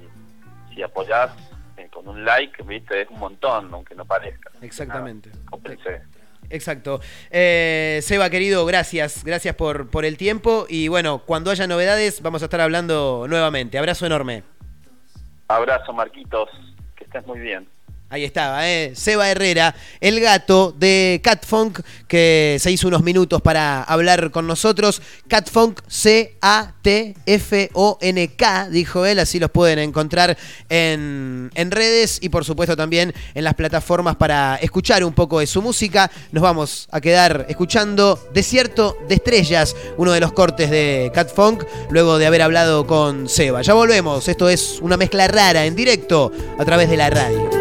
[0.74, 1.32] si apoyás
[1.78, 4.52] eh, con un like, viste, es un montón, aunque no parezca.
[4.62, 5.32] Exactamente.
[5.50, 6.02] Compensé.
[6.50, 7.02] Exacto.
[7.30, 9.24] Eh, Seba, querido, gracias.
[9.24, 10.66] Gracias por, por el tiempo.
[10.70, 13.78] Y bueno, cuando haya novedades, vamos a estar hablando nuevamente.
[13.78, 14.44] Abrazo enorme.
[15.48, 16.50] Abrazo, Marquitos,
[16.96, 17.68] que estés muy bien.
[18.10, 18.94] Ahí estaba, ¿eh?
[18.96, 25.02] Seba Herrera, el gato de Catfunk, que se hizo unos minutos para hablar con nosotros.
[25.28, 26.40] Catfunk, C-A-T-F-O-N-K,
[28.70, 30.38] dijo él, así los pueden encontrar
[30.70, 35.48] en, en redes y por supuesto también en las plataformas para escuchar un poco de
[35.48, 36.10] su música.
[36.32, 42.18] Nos vamos a quedar escuchando Desierto de Estrellas, uno de los cortes de Catfunk, luego
[42.18, 43.64] de haber hablado con Seba.
[43.64, 47.57] Ya volvemos, esto es una mezcla rara en directo a través de la radio.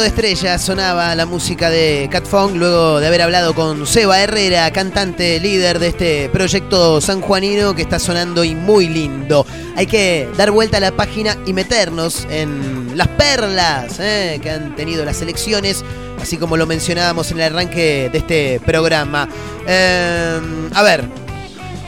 [0.00, 4.70] De Estrellas sonaba la música de Cat Fong luego de haber hablado con Seba Herrera,
[4.72, 9.44] cantante líder de este proyecto sanjuanino que está sonando y muy lindo.
[9.76, 14.74] Hay que dar vuelta a la página y meternos en las perlas eh, que han
[14.74, 15.84] tenido las elecciones,
[16.20, 19.28] así como lo mencionábamos en el arranque de este programa.
[19.66, 20.40] Eh,
[20.72, 21.04] a ver,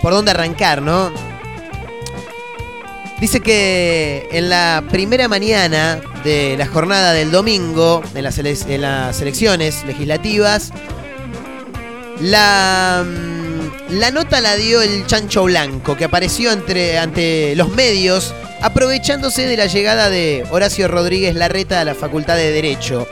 [0.02, 1.10] ¿por dónde arrancar, no?
[3.20, 10.72] Dice que en la primera mañana de la jornada del domingo, en las, elecciones legislativas,
[12.20, 18.34] la, mm, la nota la dio el Chancho Blanco, que apareció entre, ante los medios,
[18.60, 23.06] aprovechándose de la llegada de Horacio Rodríguez Larreta a la Facultad de Derecho.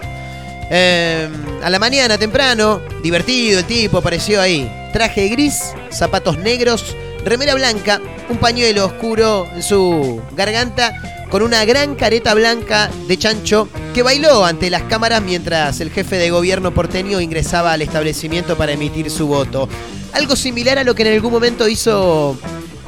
[0.71, 1.29] Eh,
[1.63, 4.71] a la mañana temprano, divertido el tipo, apareció ahí.
[4.93, 11.95] Traje gris, zapatos negros, remera blanca, un pañuelo oscuro en su garganta, con una gran
[11.95, 17.21] careta blanca de chancho que bailó ante las cámaras mientras el jefe de gobierno porteño
[17.21, 19.69] ingresaba al establecimiento para emitir su voto.
[20.13, 22.37] Algo similar a lo que en algún momento hizo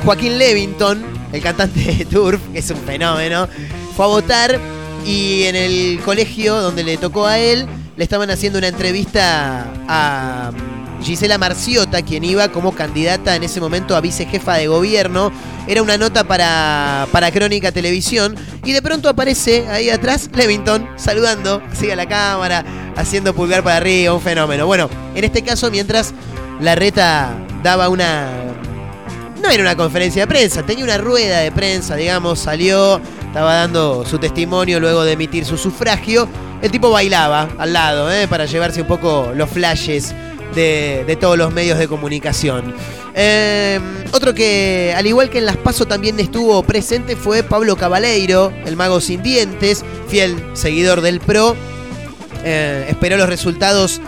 [0.05, 3.49] Joaquín Levington, el cantante de Turf, que es un fenómeno,
[3.97, 4.61] fue a votar
[5.07, 7.67] y en el colegio donde le tocó a él,
[7.97, 10.51] le estaban haciendo una entrevista a
[11.03, 15.33] Gisela Marciota, quien iba como candidata en ese momento a vicejefa de gobierno.
[15.67, 18.37] Era una nota para, para Crónica Televisión.
[18.65, 22.65] Y de pronto aparece ahí atrás Levington saludando, así a la cámara,
[22.97, 24.67] haciendo pulgar para arriba, un fenómeno.
[24.67, 26.15] Bueno, en este caso, mientras
[26.61, 28.29] Larreta daba una
[29.43, 34.05] no era una conferencia de prensa, tenía una rueda de prensa, digamos, salió, estaba dando
[34.07, 36.29] su testimonio luego de emitir su sufragio.
[36.63, 38.29] El tipo bailaba al lado, ¿eh?
[38.29, 40.15] para llevarse un poco los flashes
[40.55, 42.75] de, todos los medios de comunicación.
[43.15, 43.81] Eh,
[44.13, 48.77] otro que, al igual que en Las Paso también estuvo presente fue Pablo Cabaleiro, el
[48.77, 51.57] mago sin dientes, fiel seguidor del PRO.
[52.45, 54.01] Eh, esperó los resultados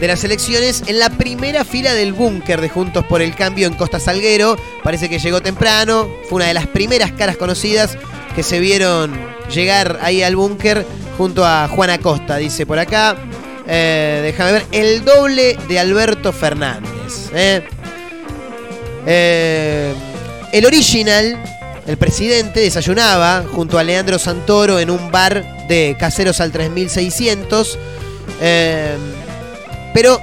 [0.00, 3.74] de las elecciones en la primera fila del búnker de Juntos por el Cambio en
[3.74, 4.56] Costa Salguero.
[4.82, 7.98] Parece que llegó temprano, fue una de las primeras caras conocidas
[8.34, 9.12] que se vieron
[9.52, 10.86] llegar ahí al búnker
[11.16, 13.16] junto a Juan Acosta, dice por acá.
[13.70, 17.30] Eh, déjame ver, el doble de Alberto Fernández.
[17.34, 17.62] ¿eh?
[19.06, 19.94] Eh,
[20.52, 21.38] el original,
[21.86, 27.78] el presidente, desayunaba junto a Leandro Santoro en un bar de Caseros al 3600.
[28.40, 28.96] Eh,
[29.92, 30.20] pero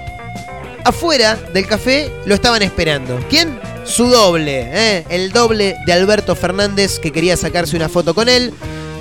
[0.83, 3.19] afuera del café lo estaban esperando.
[3.29, 3.59] ¿Quién?
[3.85, 8.51] su doble, el doble de Alberto Fernández que quería sacarse una foto con él,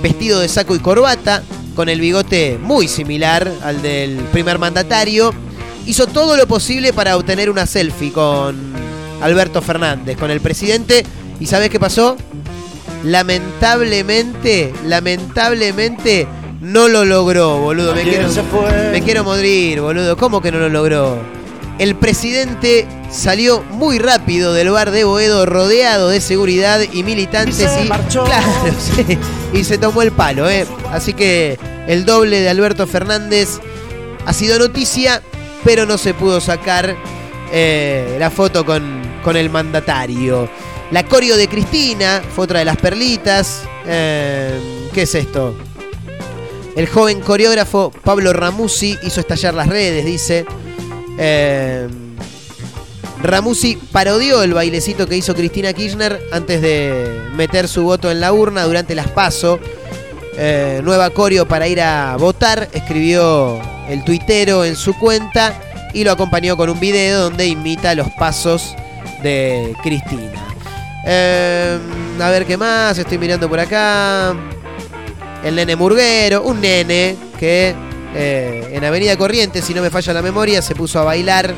[0.03, 1.41] vestido de saco y corbata,
[1.75, 5.33] con el bigote muy similar al del primer mandatario,
[5.85, 8.73] hizo todo lo posible para obtener una selfie con
[9.21, 11.05] Alberto Fernández, con el presidente,
[11.39, 12.15] y ¿sabes qué pasó?
[13.03, 16.27] Lamentablemente, lamentablemente
[16.61, 17.93] no lo logró, boludo.
[17.93, 18.27] Me quiero,
[18.91, 20.17] me quiero morir, boludo.
[20.17, 21.34] ¿Cómo que no lo logró?
[21.77, 27.67] El presidente salió muy rápido del bar de Boedo rodeado de seguridad y militantes Y
[27.67, 28.23] se y, marchó.
[28.23, 28.47] Claro,
[28.79, 29.17] sí,
[29.53, 30.65] y se tomó el palo, ¿eh?
[30.91, 33.59] Así que el doble de Alberto Fernández
[34.25, 35.21] ha sido noticia,
[35.63, 36.95] pero no se pudo sacar
[37.51, 40.49] eh, la foto con, con el mandatario.
[40.91, 43.63] La coreo de Cristina fue otra de las perlitas.
[43.85, 45.55] Eh, ¿Qué es esto?
[46.75, 50.45] El joven coreógrafo Pablo Ramusi hizo estallar las redes, dice.
[51.17, 51.87] Eh,
[53.91, 58.63] parodió el bailecito que hizo Cristina Kirchner antes de meter su voto en la urna
[58.63, 59.59] durante las PASO.
[60.37, 63.59] Eh, nueva coreo para ir a votar, escribió
[63.89, 65.53] el tuitero en su cuenta
[65.93, 68.75] y lo acompañó con un video donde imita los pasos
[69.23, 70.45] de Cristina.
[71.05, 71.79] Eh,
[72.19, 74.35] a ver qué más, estoy mirando por acá.
[75.43, 77.75] El nene Murguero, un nene que
[78.17, 81.53] eh, en Avenida Corrientes, si no me falla la memoria, se puso a bailar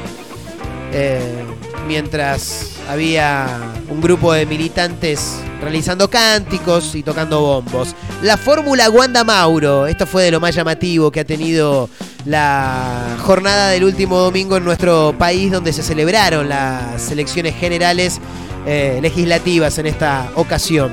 [0.92, 1.44] eh,
[1.88, 3.48] mientras había
[3.90, 7.94] un grupo de militantes realizando cánticos y tocando bombos.
[8.24, 11.90] La fórmula Wanda Mauro, esto fue de lo más llamativo que ha tenido
[12.26, 18.20] la jornada del último domingo en nuestro país, donde se celebraron las elecciones generales
[18.66, 20.92] eh, legislativas en esta ocasión.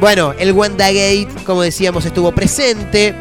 [0.00, 3.14] Bueno, el WandaGate, como decíamos, estuvo presente.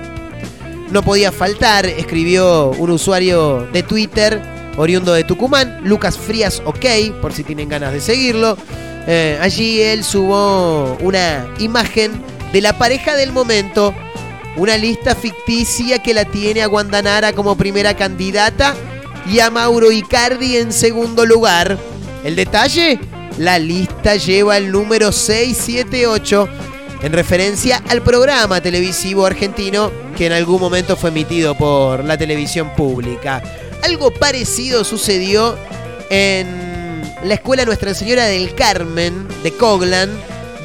[0.92, 4.42] No podía faltar, escribió un usuario de Twitter,
[4.76, 6.86] oriundo de Tucumán, Lucas Frías OK,
[7.22, 8.58] por si tienen ganas de seguirlo.
[9.08, 12.12] Eh, allí él subió una imagen
[12.52, 13.94] de la pareja del momento,
[14.58, 18.76] una lista ficticia que la tiene a Guandanara como primera candidata
[19.30, 21.78] y a Mauro Icardi en segundo lugar.
[22.24, 23.00] El detalle,
[23.38, 26.50] la lista lleva el número 678
[27.02, 32.74] en referencia al programa televisivo argentino que en algún momento fue emitido por la televisión
[32.76, 33.42] pública.
[33.84, 35.58] Algo parecido sucedió
[36.10, 40.10] en la escuela Nuestra Señora del Carmen de Coglan,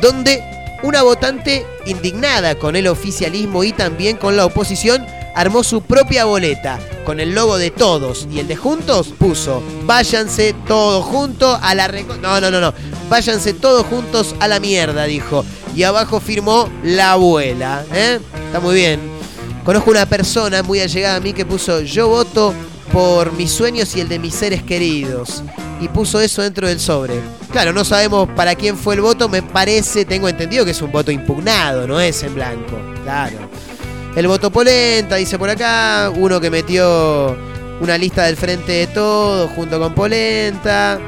[0.01, 0.43] donde
[0.83, 6.79] una votante indignada con el oficialismo y también con la oposición armó su propia boleta
[7.05, 11.89] con el logo de todos y el de juntos puso váyanse todos juntos a la
[11.89, 12.73] no no no no.
[13.09, 15.45] Váyanse todos juntos a la mierda dijo.
[15.77, 18.21] Y abajo firmó la abuela ¿eh?
[18.47, 19.01] está muy bien.
[19.65, 22.55] Conozco una persona muy allegada a mí que puso yo voto
[22.93, 25.43] por mis sueños y el de mis seres queridos
[25.81, 27.15] y puso eso dentro del sobre.
[27.51, 30.93] Claro no sabemos para quién fue el voto me parece tengo entendido que es un
[30.93, 32.79] voto impugnado no es en blanco.
[33.03, 33.51] Claro
[34.17, 36.11] el voto Polenta, dice por acá.
[36.15, 37.37] Uno que metió
[37.81, 41.01] una lista del frente de todos junto con Polenta.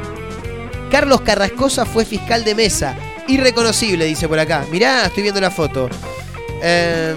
[0.90, 2.96] Carlos Carrascosa fue fiscal de mesa.
[3.28, 4.64] Irreconocible, dice por acá.
[4.70, 5.88] Mirá, estoy viendo la foto.
[6.62, 7.16] Em,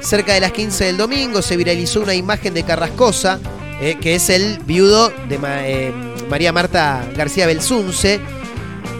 [0.00, 3.38] cerca de las 15 del domingo se viralizó una imagen de Carrascosa,
[3.80, 5.92] eh, que es el viudo de eh,
[6.28, 8.20] María Marta García Belsunce.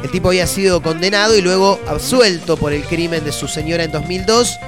[0.02, 3.92] El tipo había sido condenado y luego absuelto por el crimen de su señora en
[3.92, 4.58] 2002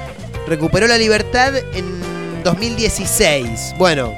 [0.52, 1.86] recuperó la libertad en
[2.44, 3.74] 2016.
[3.78, 4.12] Bueno,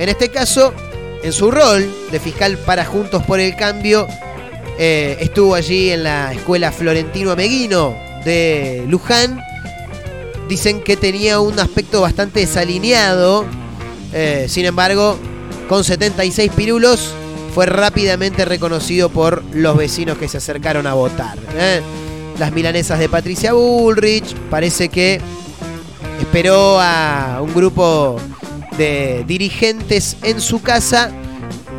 [0.00, 0.74] en este caso,
[1.22, 4.08] en su rol de fiscal para Juntos por el Cambio,
[4.80, 7.94] eh, estuvo allí en la escuela Florentino Ameguino
[8.24, 9.40] de Luján.
[10.48, 13.46] Dicen que tenía un aspecto bastante desalineado.
[14.12, 15.20] eh, sin embargo,
[15.68, 17.14] con 76 pirulos,
[17.54, 21.38] fue rápidamente reconocido por los vecinos que se acercaron a votar.
[21.56, 21.80] ¿eh?
[22.40, 25.20] Las milanesas de Patricia Bullrich, parece que
[26.20, 28.20] esperó a un grupo
[28.76, 31.10] de dirigentes en su casa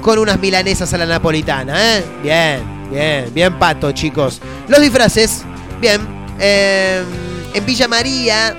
[0.02, 1.98] con unas milanesas a la napolitana.
[1.98, 2.04] ¿eh?
[2.24, 4.42] Bien, bien, bien pato, chicos.
[4.68, 5.44] Los disfraces,
[5.80, 6.02] bien.
[6.40, 7.04] eh,
[7.54, 8.56] en Villa María,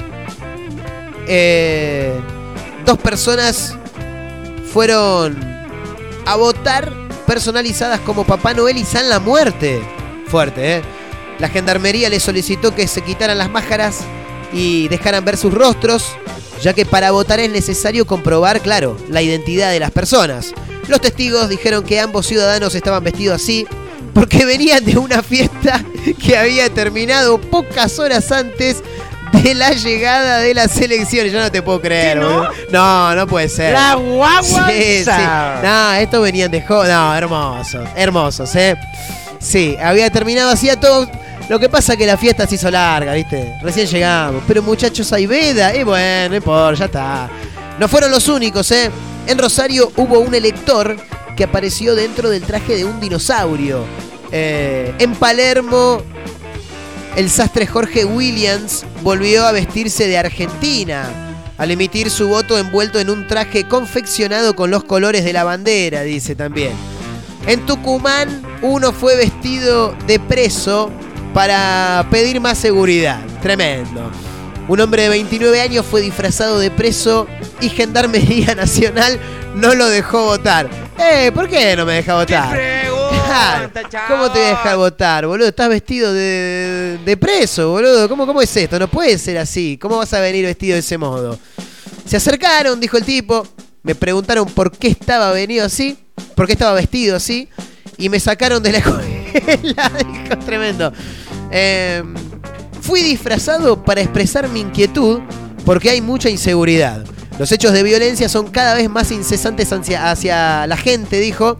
[1.26, 2.20] eh,
[2.84, 3.76] dos personas
[4.72, 5.38] fueron
[6.26, 6.92] a votar
[7.26, 9.82] personalizadas como Papá Noel y San la Muerte.
[10.26, 10.82] Fuerte, ¿eh?
[11.38, 14.00] La gendarmería les solicitó que se quitaran las máscaras
[14.52, 16.04] y dejaran ver sus rostros,
[16.62, 20.52] ya que para votar es necesario comprobar, claro, la identidad de las personas.
[20.88, 23.66] Los testigos dijeron que ambos ciudadanos estaban vestidos así
[24.14, 25.82] porque venían de una fiesta
[26.24, 28.82] que había terminado pocas horas antes
[29.32, 31.32] de la llegada de las elecciones.
[31.32, 32.48] Yo no te puedo creer, boludo.
[32.70, 33.72] No, no puede ser.
[33.72, 34.68] La guagua.
[34.70, 35.10] Sí, sí.
[35.62, 38.76] No, estos venían de jo- No, hermosos, hermosos, ¿eh?
[39.42, 41.08] Sí, había terminado así a todos.
[41.48, 43.58] Lo que pasa es que la fiesta se hizo larga, ¿viste?
[43.62, 44.42] Recién llegamos.
[44.46, 45.74] Pero muchachos, hay veda.
[45.74, 47.30] Y bueno, no importa, ya está.
[47.78, 48.90] No fueron los únicos, ¿eh?
[49.26, 50.96] En Rosario hubo un elector
[51.36, 53.84] que apareció dentro del traje de un dinosaurio.
[54.30, 56.00] Eh, en Palermo,
[57.16, 61.10] el sastre Jorge Williams volvió a vestirse de Argentina
[61.58, 66.02] al emitir su voto envuelto en un traje confeccionado con los colores de la bandera,
[66.02, 66.72] dice también.
[67.46, 70.90] En Tucumán, uno fue vestido de preso
[71.34, 73.20] para pedir más seguridad.
[73.40, 74.10] Tremendo.
[74.68, 77.26] Un hombre de 29 años fue disfrazado de preso
[77.60, 79.18] y Gendarmería Nacional
[79.56, 80.70] no lo dejó votar.
[80.98, 82.56] Eh, ¿por qué no me deja votar?
[84.08, 85.48] ¿Cómo te voy a dejar votar, boludo?
[85.48, 88.08] Estás vestido de, de preso, boludo.
[88.08, 88.78] ¿Cómo, ¿Cómo es esto?
[88.78, 89.78] No puede ser así.
[89.80, 91.38] ¿Cómo vas a venir vestido de ese modo?
[92.06, 93.46] Se acercaron, dijo el tipo.
[93.82, 95.98] Me preguntaron por qué estaba venido así,
[96.34, 97.48] por qué estaba vestido así,
[97.98, 99.12] y me sacaron de la escuela.
[99.98, 100.92] dijo, tremendo.
[101.50, 102.02] Eh,
[102.80, 105.20] fui disfrazado para expresar mi inquietud
[105.64, 107.04] porque hay mucha inseguridad.
[107.38, 111.56] Los hechos de violencia son cada vez más incesantes hacia, hacia la gente, dijo.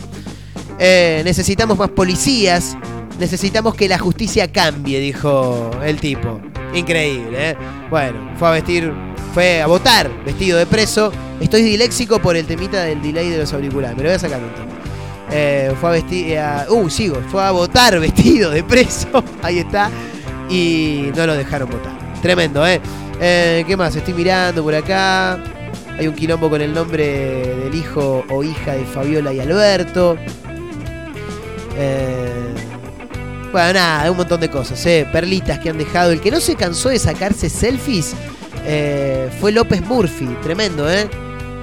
[0.79, 2.77] Eh, necesitamos más policías.
[3.19, 6.41] Necesitamos que la justicia cambie, dijo el tipo.
[6.75, 7.57] Increíble, ¿eh?
[7.91, 8.93] Bueno, fue a vestir,
[9.35, 11.13] fue a votar vestido de preso.
[11.41, 13.97] Estoy diléxico por el temita del delay de los auriculares.
[13.97, 14.73] Me lo voy a sacar un toque.
[15.31, 16.39] Eh, fue a vestir.
[16.39, 17.21] a- uh, sigo.
[17.31, 19.09] Fue a votar vestido de preso.
[19.43, 19.91] Ahí está.
[20.49, 21.93] Y no lo dejaron votar.
[22.21, 22.81] Tremendo, ¿eh?
[23.21, 23.95] Eh, ¿Qué más?
[23.97, 25.43] Estoy mirando por acá.
[25.99, 27.07] Hay un quilombo con el nombre
[27.65, 30.17] del hijo o hija de Fabiola y Alberto.
[31.79, 32.55] Eh,
[33.51, 35.07] bueno, nada, un montón de cosas, ¿eh?
[35.13, 36.11] Perlitas que han dejado.
[36.13, 38.15] El que no se cansó de sacarse selfies
[38.65, 40.27] eh, fue López Murphy.
[40.43, 41.09] Tremendo, ¿eh?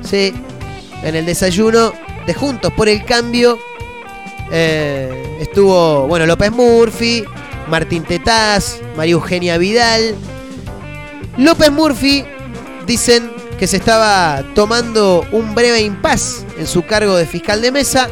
[0.02, 0.34] Sí.
[1.04, 1.94] En el desayuno
[2.26, 3.58] de Juntos por el Cambio
[4.52, 7.24] eh, estuvo, bueno, López Murphy,
[7.70, 10.16] Martín Tetaz, María Eugenia Vidal.
[11.38, 12.26] López Murphy,
[12.86, 18.10] dicen que se estaba tomando un breve impas en su cargo de fiscal de mesa.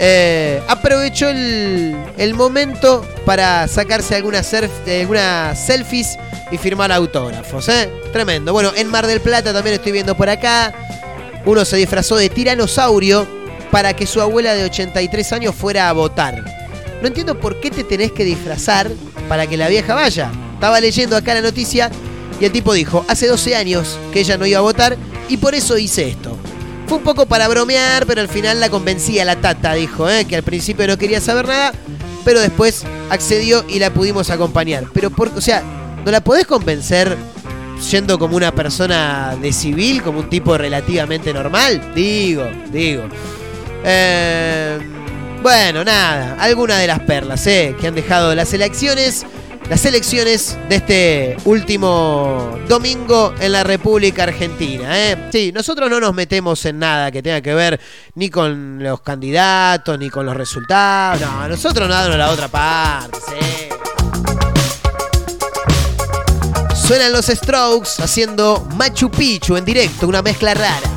[0.00, 6.16] Eh, aprovechó el, momento para sacarse algunas, surf- selfies
[6.52, 7.68] y firmar autógrafos.
[7.68, 7.90] ¿eh?
[8.12, 8.52] Tremendo.
[8.52, 10.72] Bueno, en Mar del Plata también estoy viendo por acá.
[11.44, 13.26] Uno se disfrazó de tiranosaurio
[13.70, 16.44] para que su abuela de 83 años fuera a votar.
[17.00, 18.90] No entiendo por qué te tenés que disfrazar
[19.28, 20.30] para que la vieja vaya.
[20.54, 21.90] Estaba leyendo acá la noticia
[22.40, 24.96] y el tipo dijo, hace 12 años que ella no iba a votar
[25.28, 26.36] y por eso hice esto.
[26.88, 30.24] Fue un poco para bromear, pero al final la convencí a la tata, dijo, ¿eh?
[30.24, 31.72] que al principio no quería saber nada,
[32.24, 34.84] pero después accedió y la pudimos acompañar.
[34.94, 35.62] Pero, por, o sea,
[36.02, 37.14] ¿no la podés convencer
[37.90, 41.92] yendo como una persona de civil, como un tipo relativamente normal?
[41.94, 43.04] Digo, digo.
[43.84, 44.78] Eh,
[45.42, 47.76] bueno, nada, alguna de las perlas ¿eh?
[47.78, 49.26] que han dejado las elecciones,
[49.68, 54.98] las elecciones de este último domingo en la República Argentina.
[54.98, 55.28] ¿eh?
[55.30, 57.78] Sí, nosotros no nos metemos en nada que tenga que ver
[58.14, 61.20] ni con los candidatos, ni con los resultados.
[61.20, 63.18] No, nosotros nada la otra parte.
[63.26, 63.68] sí.
[66.74, 70.88] Suenan los Strokes haciendo Machu Picchu en directo, una mezcla rara.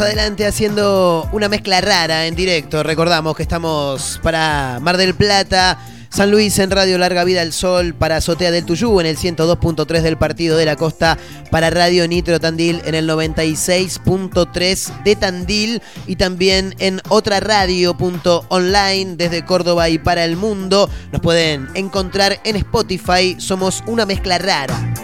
[0.00, 2.82] Adelante haciendo una mezcla rara en directo.
[2.82, 5.78] Recordamos que estamos para Mar del Plata,
[6.08, 10.00] San Luis en Radio Larga Vida al Sol, para Azotea del Tuyú en el 102.3
[10.00, 11.16] del Partido de la Costa,
[11.50, 19.44] para Radio Nitro Tandil en el 96.3 de Tandil y también en otra radio.online desde
[19.44, 20.90] Córdoba y para el mundo.
[21.12, 23.36] Nos pueden encontrar en Spotify.
[23.38, 25.03] Somos una mezcla rara.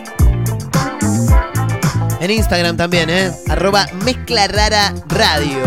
[2.20, 3.32] En Instagram también, ¿eh?
[3.48, 5.58] Arroba Mezcla Rara Radio.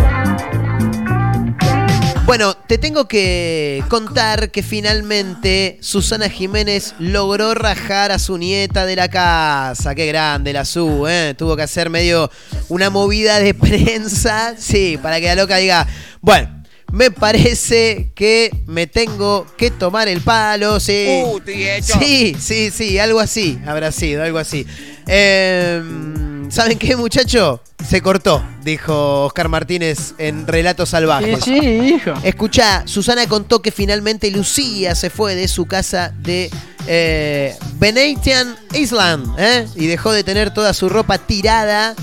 [2.27, 8.95] Bueno, te tengo que contar que finalmente Susana Jiménez logró rajar a su nieta de
[8.95, 9.95] la casa.
[9.95, 11.33] Qué grande la Su, ¿eh?
[11.35, 12.29] Tuvo que hacer medio
[12.69, 14.53] una movida de prensa.
[14.55, 15.87] Sí, para que la loca diga,
[16.21, 16.61] bueno.
[16.91, 21.23] Me parece que me tengo que tomar el palo, sí.
[21.25, 21.41] Uh.
[21.81, 24.67] Sí, sí, sí, algo así habrá sido, algo así.
[25.07, 27.61] Em, ¿Saben qué, muchacho?
[27.87, 31.43] Se cortó, dijo Oscar Martínez en Relatos Salvajes.
[31.43, 31.65] Sí, sí,
[31.95, 32.13] hijo.
[32.23, 36.51] Escucha, Susana contó que finalmente Lucía se fue de su casa de
[36.87, 39.67] eh, Venetian Island ¿eh?
[39.75, 41.95] y dejó de tener toda su ropa tirada.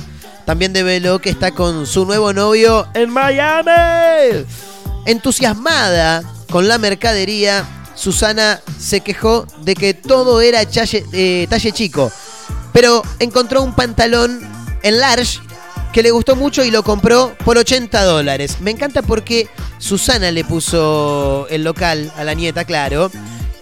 [0.47, 4.45] También develó que está con su nuevo novio en Miami.
[5.07, 7.64] Entusiasmada con la mercadería,
[7.95, 12.11] Susana se quejó de que todo era challe- eh, talle chico,
[12.73, 14.41] pero encontró un pantalón
[14.83, 15.41] en large
[15.93, 18.59] que le gustó mucho y lo compró por 80 dólares.
[18.61, 19.49] Me encanta porque
[19.79, 23.11] Susana le puso el local a la nieta, claro.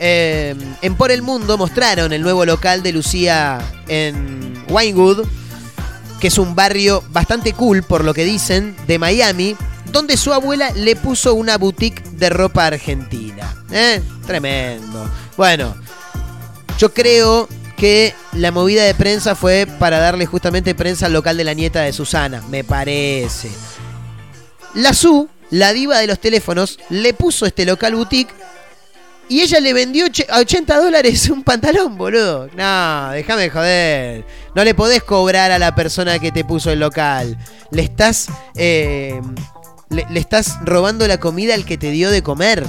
[0.00, 5.26] Eh, en Por el Mundo mostraron el nuevo local de Lucía en Winewood,
[6.20, 9.56] que es un barrio bastante cool, por lo que dicen, de Miami,
[9.90, 13.54] donde su abuela le puso una boutique de ropa argentina.
[13.70, 14.02] ¿Eh?
[14.26, 15.10] Tremendo.
[15.36, 15.74] Bueno,
[16.78, 17.48] yo creo
[17.78, 21.80] que la movida de prensa fue para darle justamente prensa al local de la nieta
[21.82, 23.50] de Susana, me parece.
[24.74, 28.34] La Su, la diva de los teléfonos, le puso este local boutique
[29.28, 32.48] y ella le vendió a 80 dólares un pantalón, boludo.
[32.56, 34.24] No, déjame de joder.
[34.54, 37.36] No le podés cobrar a la persona que te puso el local.
[37.70, 38.28] Le estás.
[38.56, 39.20] eh,
[39.90, 42.66] le, le estás robando la comida al que te dio de comer.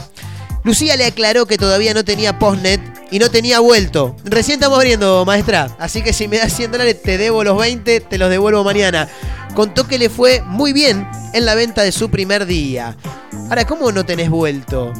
[0.63, 2.81] Lucía le aclaró que todavía no tenía postnet
[3.11, 4.15] y no tenía vuelto.
[4.23, 5.75] Recién estamos abriendo, maestra.
[5.79, 9.07] Así que si me das 100 dólares, te debo los 20, te los devuelvo mañana.
[9.55, 12.95] Contó que le fue muy bien en la venta de su primer día.
[13.49, 14.93] Ahora, ¿cómo no tenés vuelto?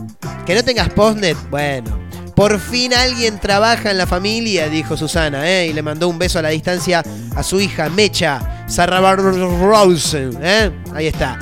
[0.46, 2.00] Que no tengas postnet, bueno.
[2.36, 5.68] Por fin alguien trabaja en la familia, dijo Susana, ¿eh?
[5.68, 7.04] y le mandó un beso a la distancia
[7.36, 8.66] a su hija, Mecha
[9.62, 10.72] Rosen, ¿eh?
[10.96, 11.38] Ahí está.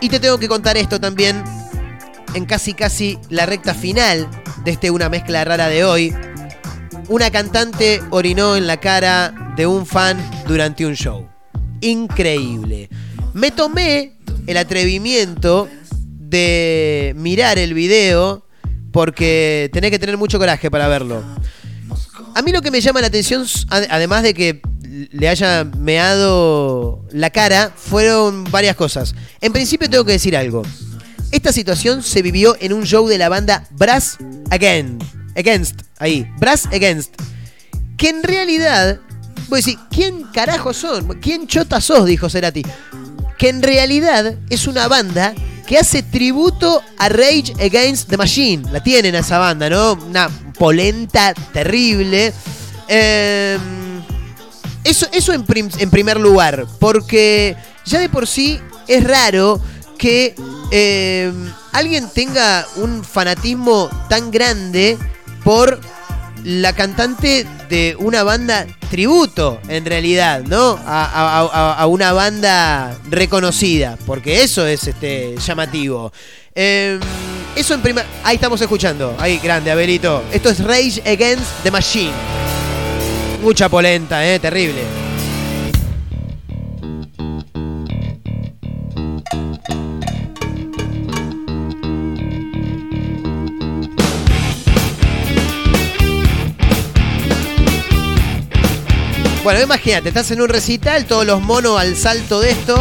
[0.00, 1.44] Y te tengo que contar esto también
[2.36, 4.28] en casi casi la recta final
[4.62, 6.14] de este Una Mezcla Rara de hoy.
[7.08, 11.26] Una cantante orinó en la cara de un fan durante un show.
[11.80, 12.90] Increíble.
[13.32, 15.66] Me tomé el atrevimiento
[16.18, 18.44] de mirar el video
[18.92, 21.22] porque tenés que tener mucho coraje para verlo.
[22.34, 24.60] A mí lo que me llama la atención, ad- además de que
[25.10, 29.14] le haya meado la cara, fueron varias cosas.
[29.40, 30.62] En principio tengo que decir algo.
[31.32, 34.18] Esta situación se vivió en un show de la banda Brass
[34.50, 34.98] Again.
[35.36, 36.26] Against, ahí.
[36.38, 37.14] Brass Against.
[37.96, 39.00] Que en realidad,
[39.48, 41.18] voy a decir, ¿quién carajo son?
[41.20, 42.06] ¿Quién chota sos?
[42.06, 42.62] Dijo Cerati.
[43.38, 45.34] Que en realidad es una banda
[45.66, 48.70] que hace tributo a Rage Against the Machine.
[48.70, 49.94] La tienen a esa banda, ¿no?
[49.94, 52.32] Una polenta terrible.
[52.88, 53.58] Eh,
[54.84, 59.60] eso, eso en primer lugar, porque ya de por sí es raro
[60.06, 60.36] que
[60.70, 61.32] eh,
[61.72, 64.96] alguien tenga un fanatismo tan grande
[65.42, 65.80] por
[66.44, 70.78] la cantante de una banda tributo, en realidad, ¿no?
[70.86, 76.12] A, una banda reconocida, porque eso es este llamativo.
[76.54, 77.00] Eh,
[77.56, 78.06] eso en primer...
[78.22, 80.22] Ahí estamos escuchando, ahí, grande, Abelito.
[80.32, 82.14] Esto es Rage Against the Machine.
[83.42, 84.38] Mucha polenta, ¿eh?
[84.38, 84.82] Terrible.
[99.46, 102.76] Bueno, imagínate, estás en un recital, todos los monos al salto de esto.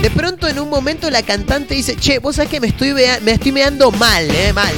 [0.00, 3.32] De pronto, en un momento, la cantante dice: Che, vos sabés que me estoy, me
[3.32, 4.72] estoy meando mal, eh, mal.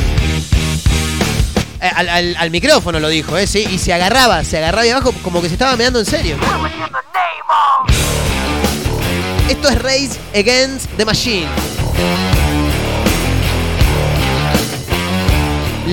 [1.80, 3.46] Eh, al, micrófono lo dijo, ¿eh?
[3.46, 6.36] Sí, y se agarraba, se agarraba ahí abajo como que se estaba meando en serio.
[9.48, 11.46] Esto es Race Against the Machine.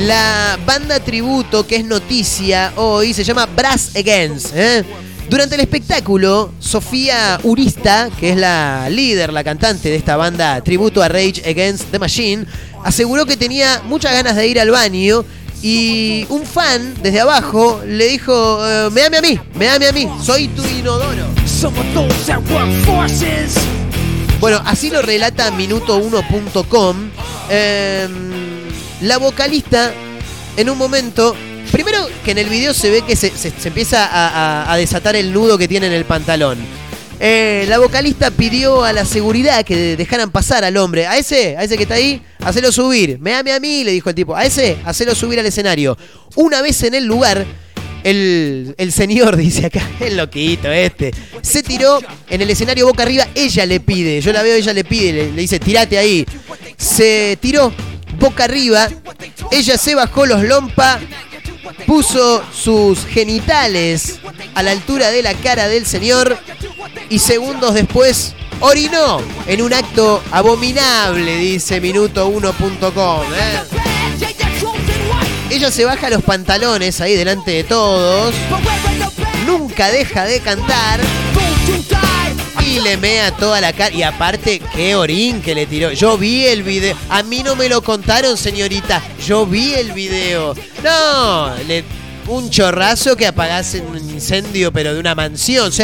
[0.05, 4.55] La banda tributo que es noticia hoy se llama Brass Against.
[4.55, 4.85] ¿eh?
[5.29, 11.03] Durante el espectáculo, Sofía Urista, que es la líder, la cantante de esta banda tributo
[11.03, 12.45] a Rage Against the Machine,
[12.83, 15.25] aseguró que tenía muchas ganas de ir al baño
[15.61, 19.91] y un fan desde abajo le dijo, eh, me ame a mí, me ame a
[19.91, 21.27] mí, soy tu inodoro.
[24.39, 27.09] Bueno, así lo relata minuto1.com.
[27.49, 28.07] Eh,
[29.01, 29.93] la vocalista,
[30.57, 31.35] en un momento,
[31.71, 33.31] primero que en el video se ve que se,
[33.63, 36.57] empieza a, desatar el nudo que tiene en el pantalón.
[37.21, 41.05] Eh, la vocalista pidió a la seguridad que dejaran pasar al hombre.
[41.05, 43.19] A ese, a ese que está ahí, hacelo subir.
[43.19, 44.35] Me ame a mí, le dijo el tipo.
[44.35, 45.97] A ese, hacelo subir al escenario.
[46.35, 47.45] Una vez en el lugar,
[48.03, 53.27] el, el señor, dice acá, el loquito este, se tiró en el escenario boca arriba.
[53.35, 56.25] Ella le pide, yo la veo, ella le pide, le, le dice, tirate ahí.
[56.77, 57.73] Se tiró
[58.19, 58.89] boca arriba.
[59.51, 60.99] Ella se bajó los lompa,
[61.85, 64.19] puso sus genitales
[64.55, 66.37] a la altura de la cara del señor
[67.09, 73.21] y segundos después orinó en un acto abominable, dice minuto1.com.
[73.33, 73.63] ¿eh?
[75.49, 78.35] Ella se baja los pantalones ahí delante de todos,
[79.47, 80.99] nunca deja de cantar
[82.65, 83.93] y le mea toda la cara.
[83.93, 85.91] Y aparte, qué orín que le tiró.
[85.91, 86.95] Yo vi el video.
[87.09, 89.01] A mí no me lo contaron, señorita.
[89.25, 90.53] Yo vi el video.
[90.83, 91.53] No,
[92.29, 95.71] un chorrazo que apagase un incendio, pero de una mansión.
[95.71, 95.83] Sí,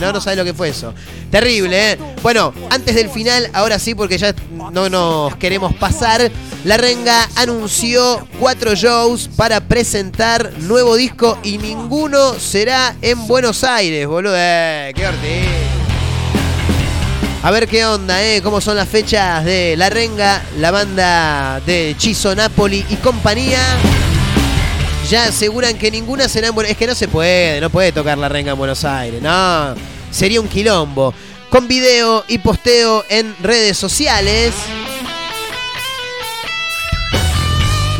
[0.00, 0.94] no, no sabes lo que fue eso.
[1.30, 1.98] Terrible, ¿eh?
[2.22, 4.34] Bueno, antes del final, ahora sí, porque ya
[4.72, 6.30] no nos queremos pasar.
[6.64, 14.06] La Renga anunció cuatro shows para presentar nuevo disco y ninguno será en Buenos Aires,
[14.06, 14.34] boludo.
[14.36, 15.77] Eh, qué ortiz.
[17.40, 18.42] A ver qué onda, ¿eh?
[18.42, 23.60] ¿Cómo son las fechas de La Renga, la banda de Chizo Napoli y compañía?
[25.08, 28.18] Ya aseguran que ninguna será en Buenos Es que no se puede, no puede tocar
[28.18, 29.74] La Renga en Buenos Aires, no.
[30.10, 31.14] Sería un quilombo.
[31.48, 34.52] Con video y posteo en redes sociales.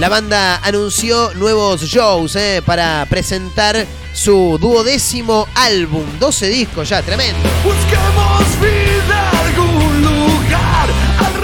[0.01, 6.05] La banda anunció nuevos shows eh, para presentar su duodécimo álbum.
[6.19, 7.49] 12 discos ya, tremendo.
[7.65, 9.28] Busquemos vida.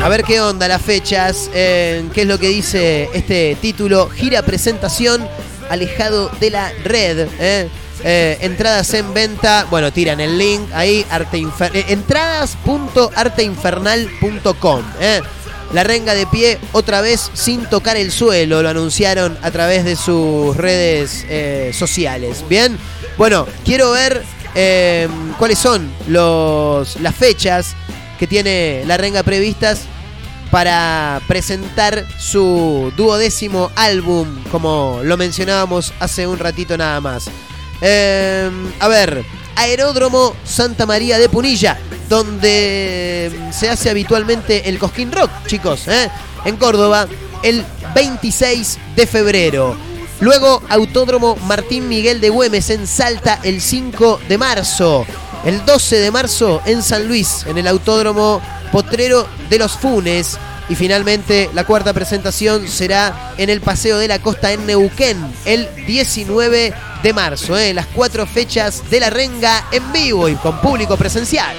[0.05, 4.11] A ver qué onda las fechas, eh, qué es lo que dice este título.
[4.11, 5.27] Gira presentación
[5.71, 7.27] alejado de la red.
[7.41, 7.69] eh.
[8.07, 14.83] Eh, entradas en venta, bueno, tiran el link ahí, arteinfer- entradas.arteinfernal.com.
[15.73, 19.97] La renga de pie otra vez sin tocar el suelo, lo anunciaron a través de
[19.97, 21.25] sus redes
[21.75, 22.45] sociales.
[22.47, 22.77] Bien,
[23.17, 24.23] bueno, quiero ver
[25.39, 27.69] cuáles son los, las fechas
[28.19, 29.81] que tiene la renga previstas
[30.55, 37.29] para presentar su duodécimo álbum, como lo mencionábamos hace un ratito nada más.
[37.81, 38.49] Eh,
[38.79, 39.25] a ver,
[39.57, 41.77] Aeródromo Santa María de Punilla,
[42.09, 46.09] donde se hace habitualmente el Cosquín Rock, chicos, ¿eh?
[46.45, 47.09] en Córdoba,
[47.43, 49.77] el 26 de febrero.
[50.21, 55.05] Luego, Autódromo Martín Miguel de Güemes en Salta el 5 de marzo.
[55.45, 58.40] El 12 de marzo en San Luis, en el Autódromo
[58.72, 60.38] Potrero de los Funes.
[60.70, 65.68] Y finalmente la cuarta presentación será en el Paseo de la Costa en Neuquén el
[65.86, 66.72] 19
[67.03, 67.59] de marzo.
[67.59, 67.74] ¿eh?
[67.74, 71.55] Las cuatro fechas de la renga en vivo y con público presencial.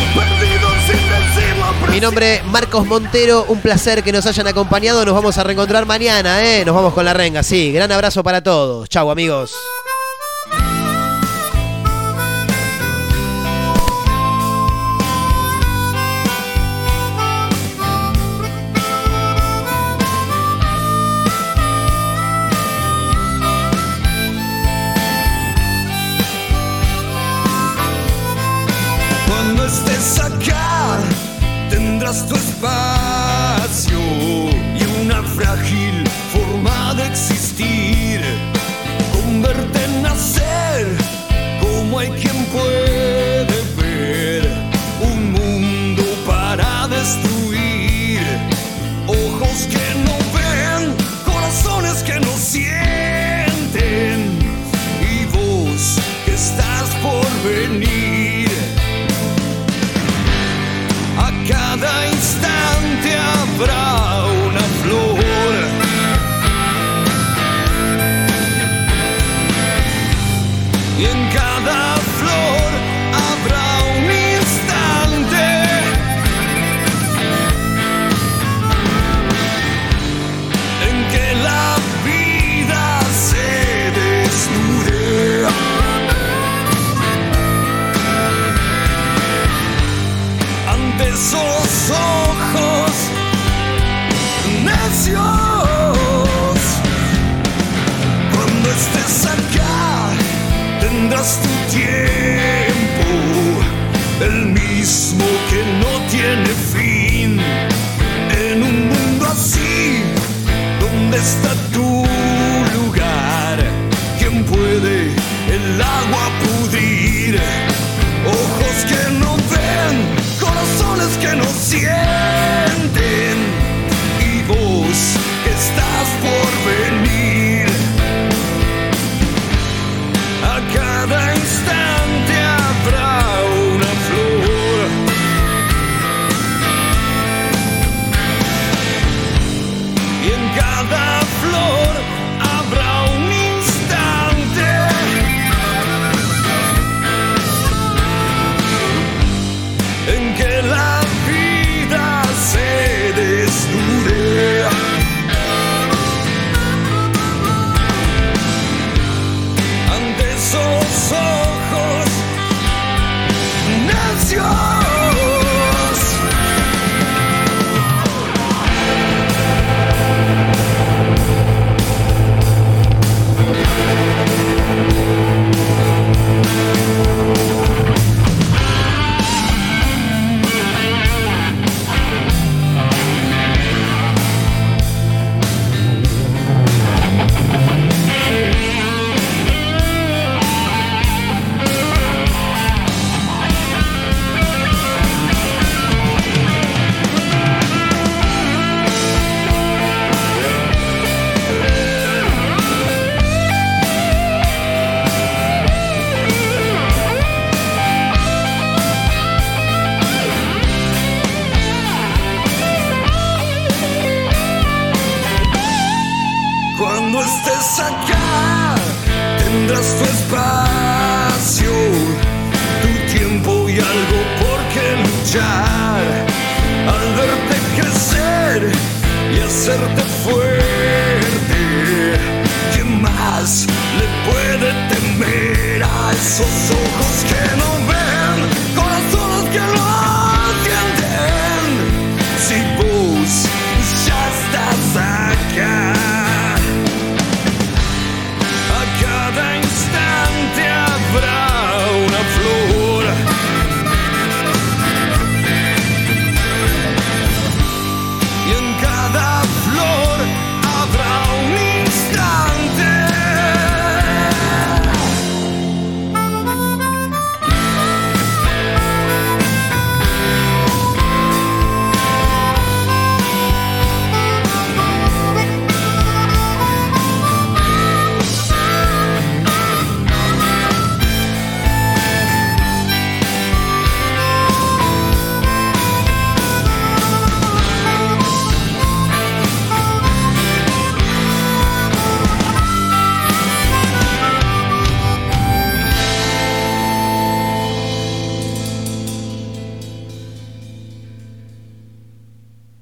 [1.90, 5.04] Mi nombre es Marcos Montero, un placer que nos hayan acompañado.
[5.04, 6.64] Nos vamos a reencontrar mañana, ¿eh?
[6.64, 7.72] Nos vamos con la renga, sí.
[7.72, 8.88] Gran abrazo para todos.
[8.88, 9.52] Chau, amigos.
[32.10, 32.36] Acá, tendrás tu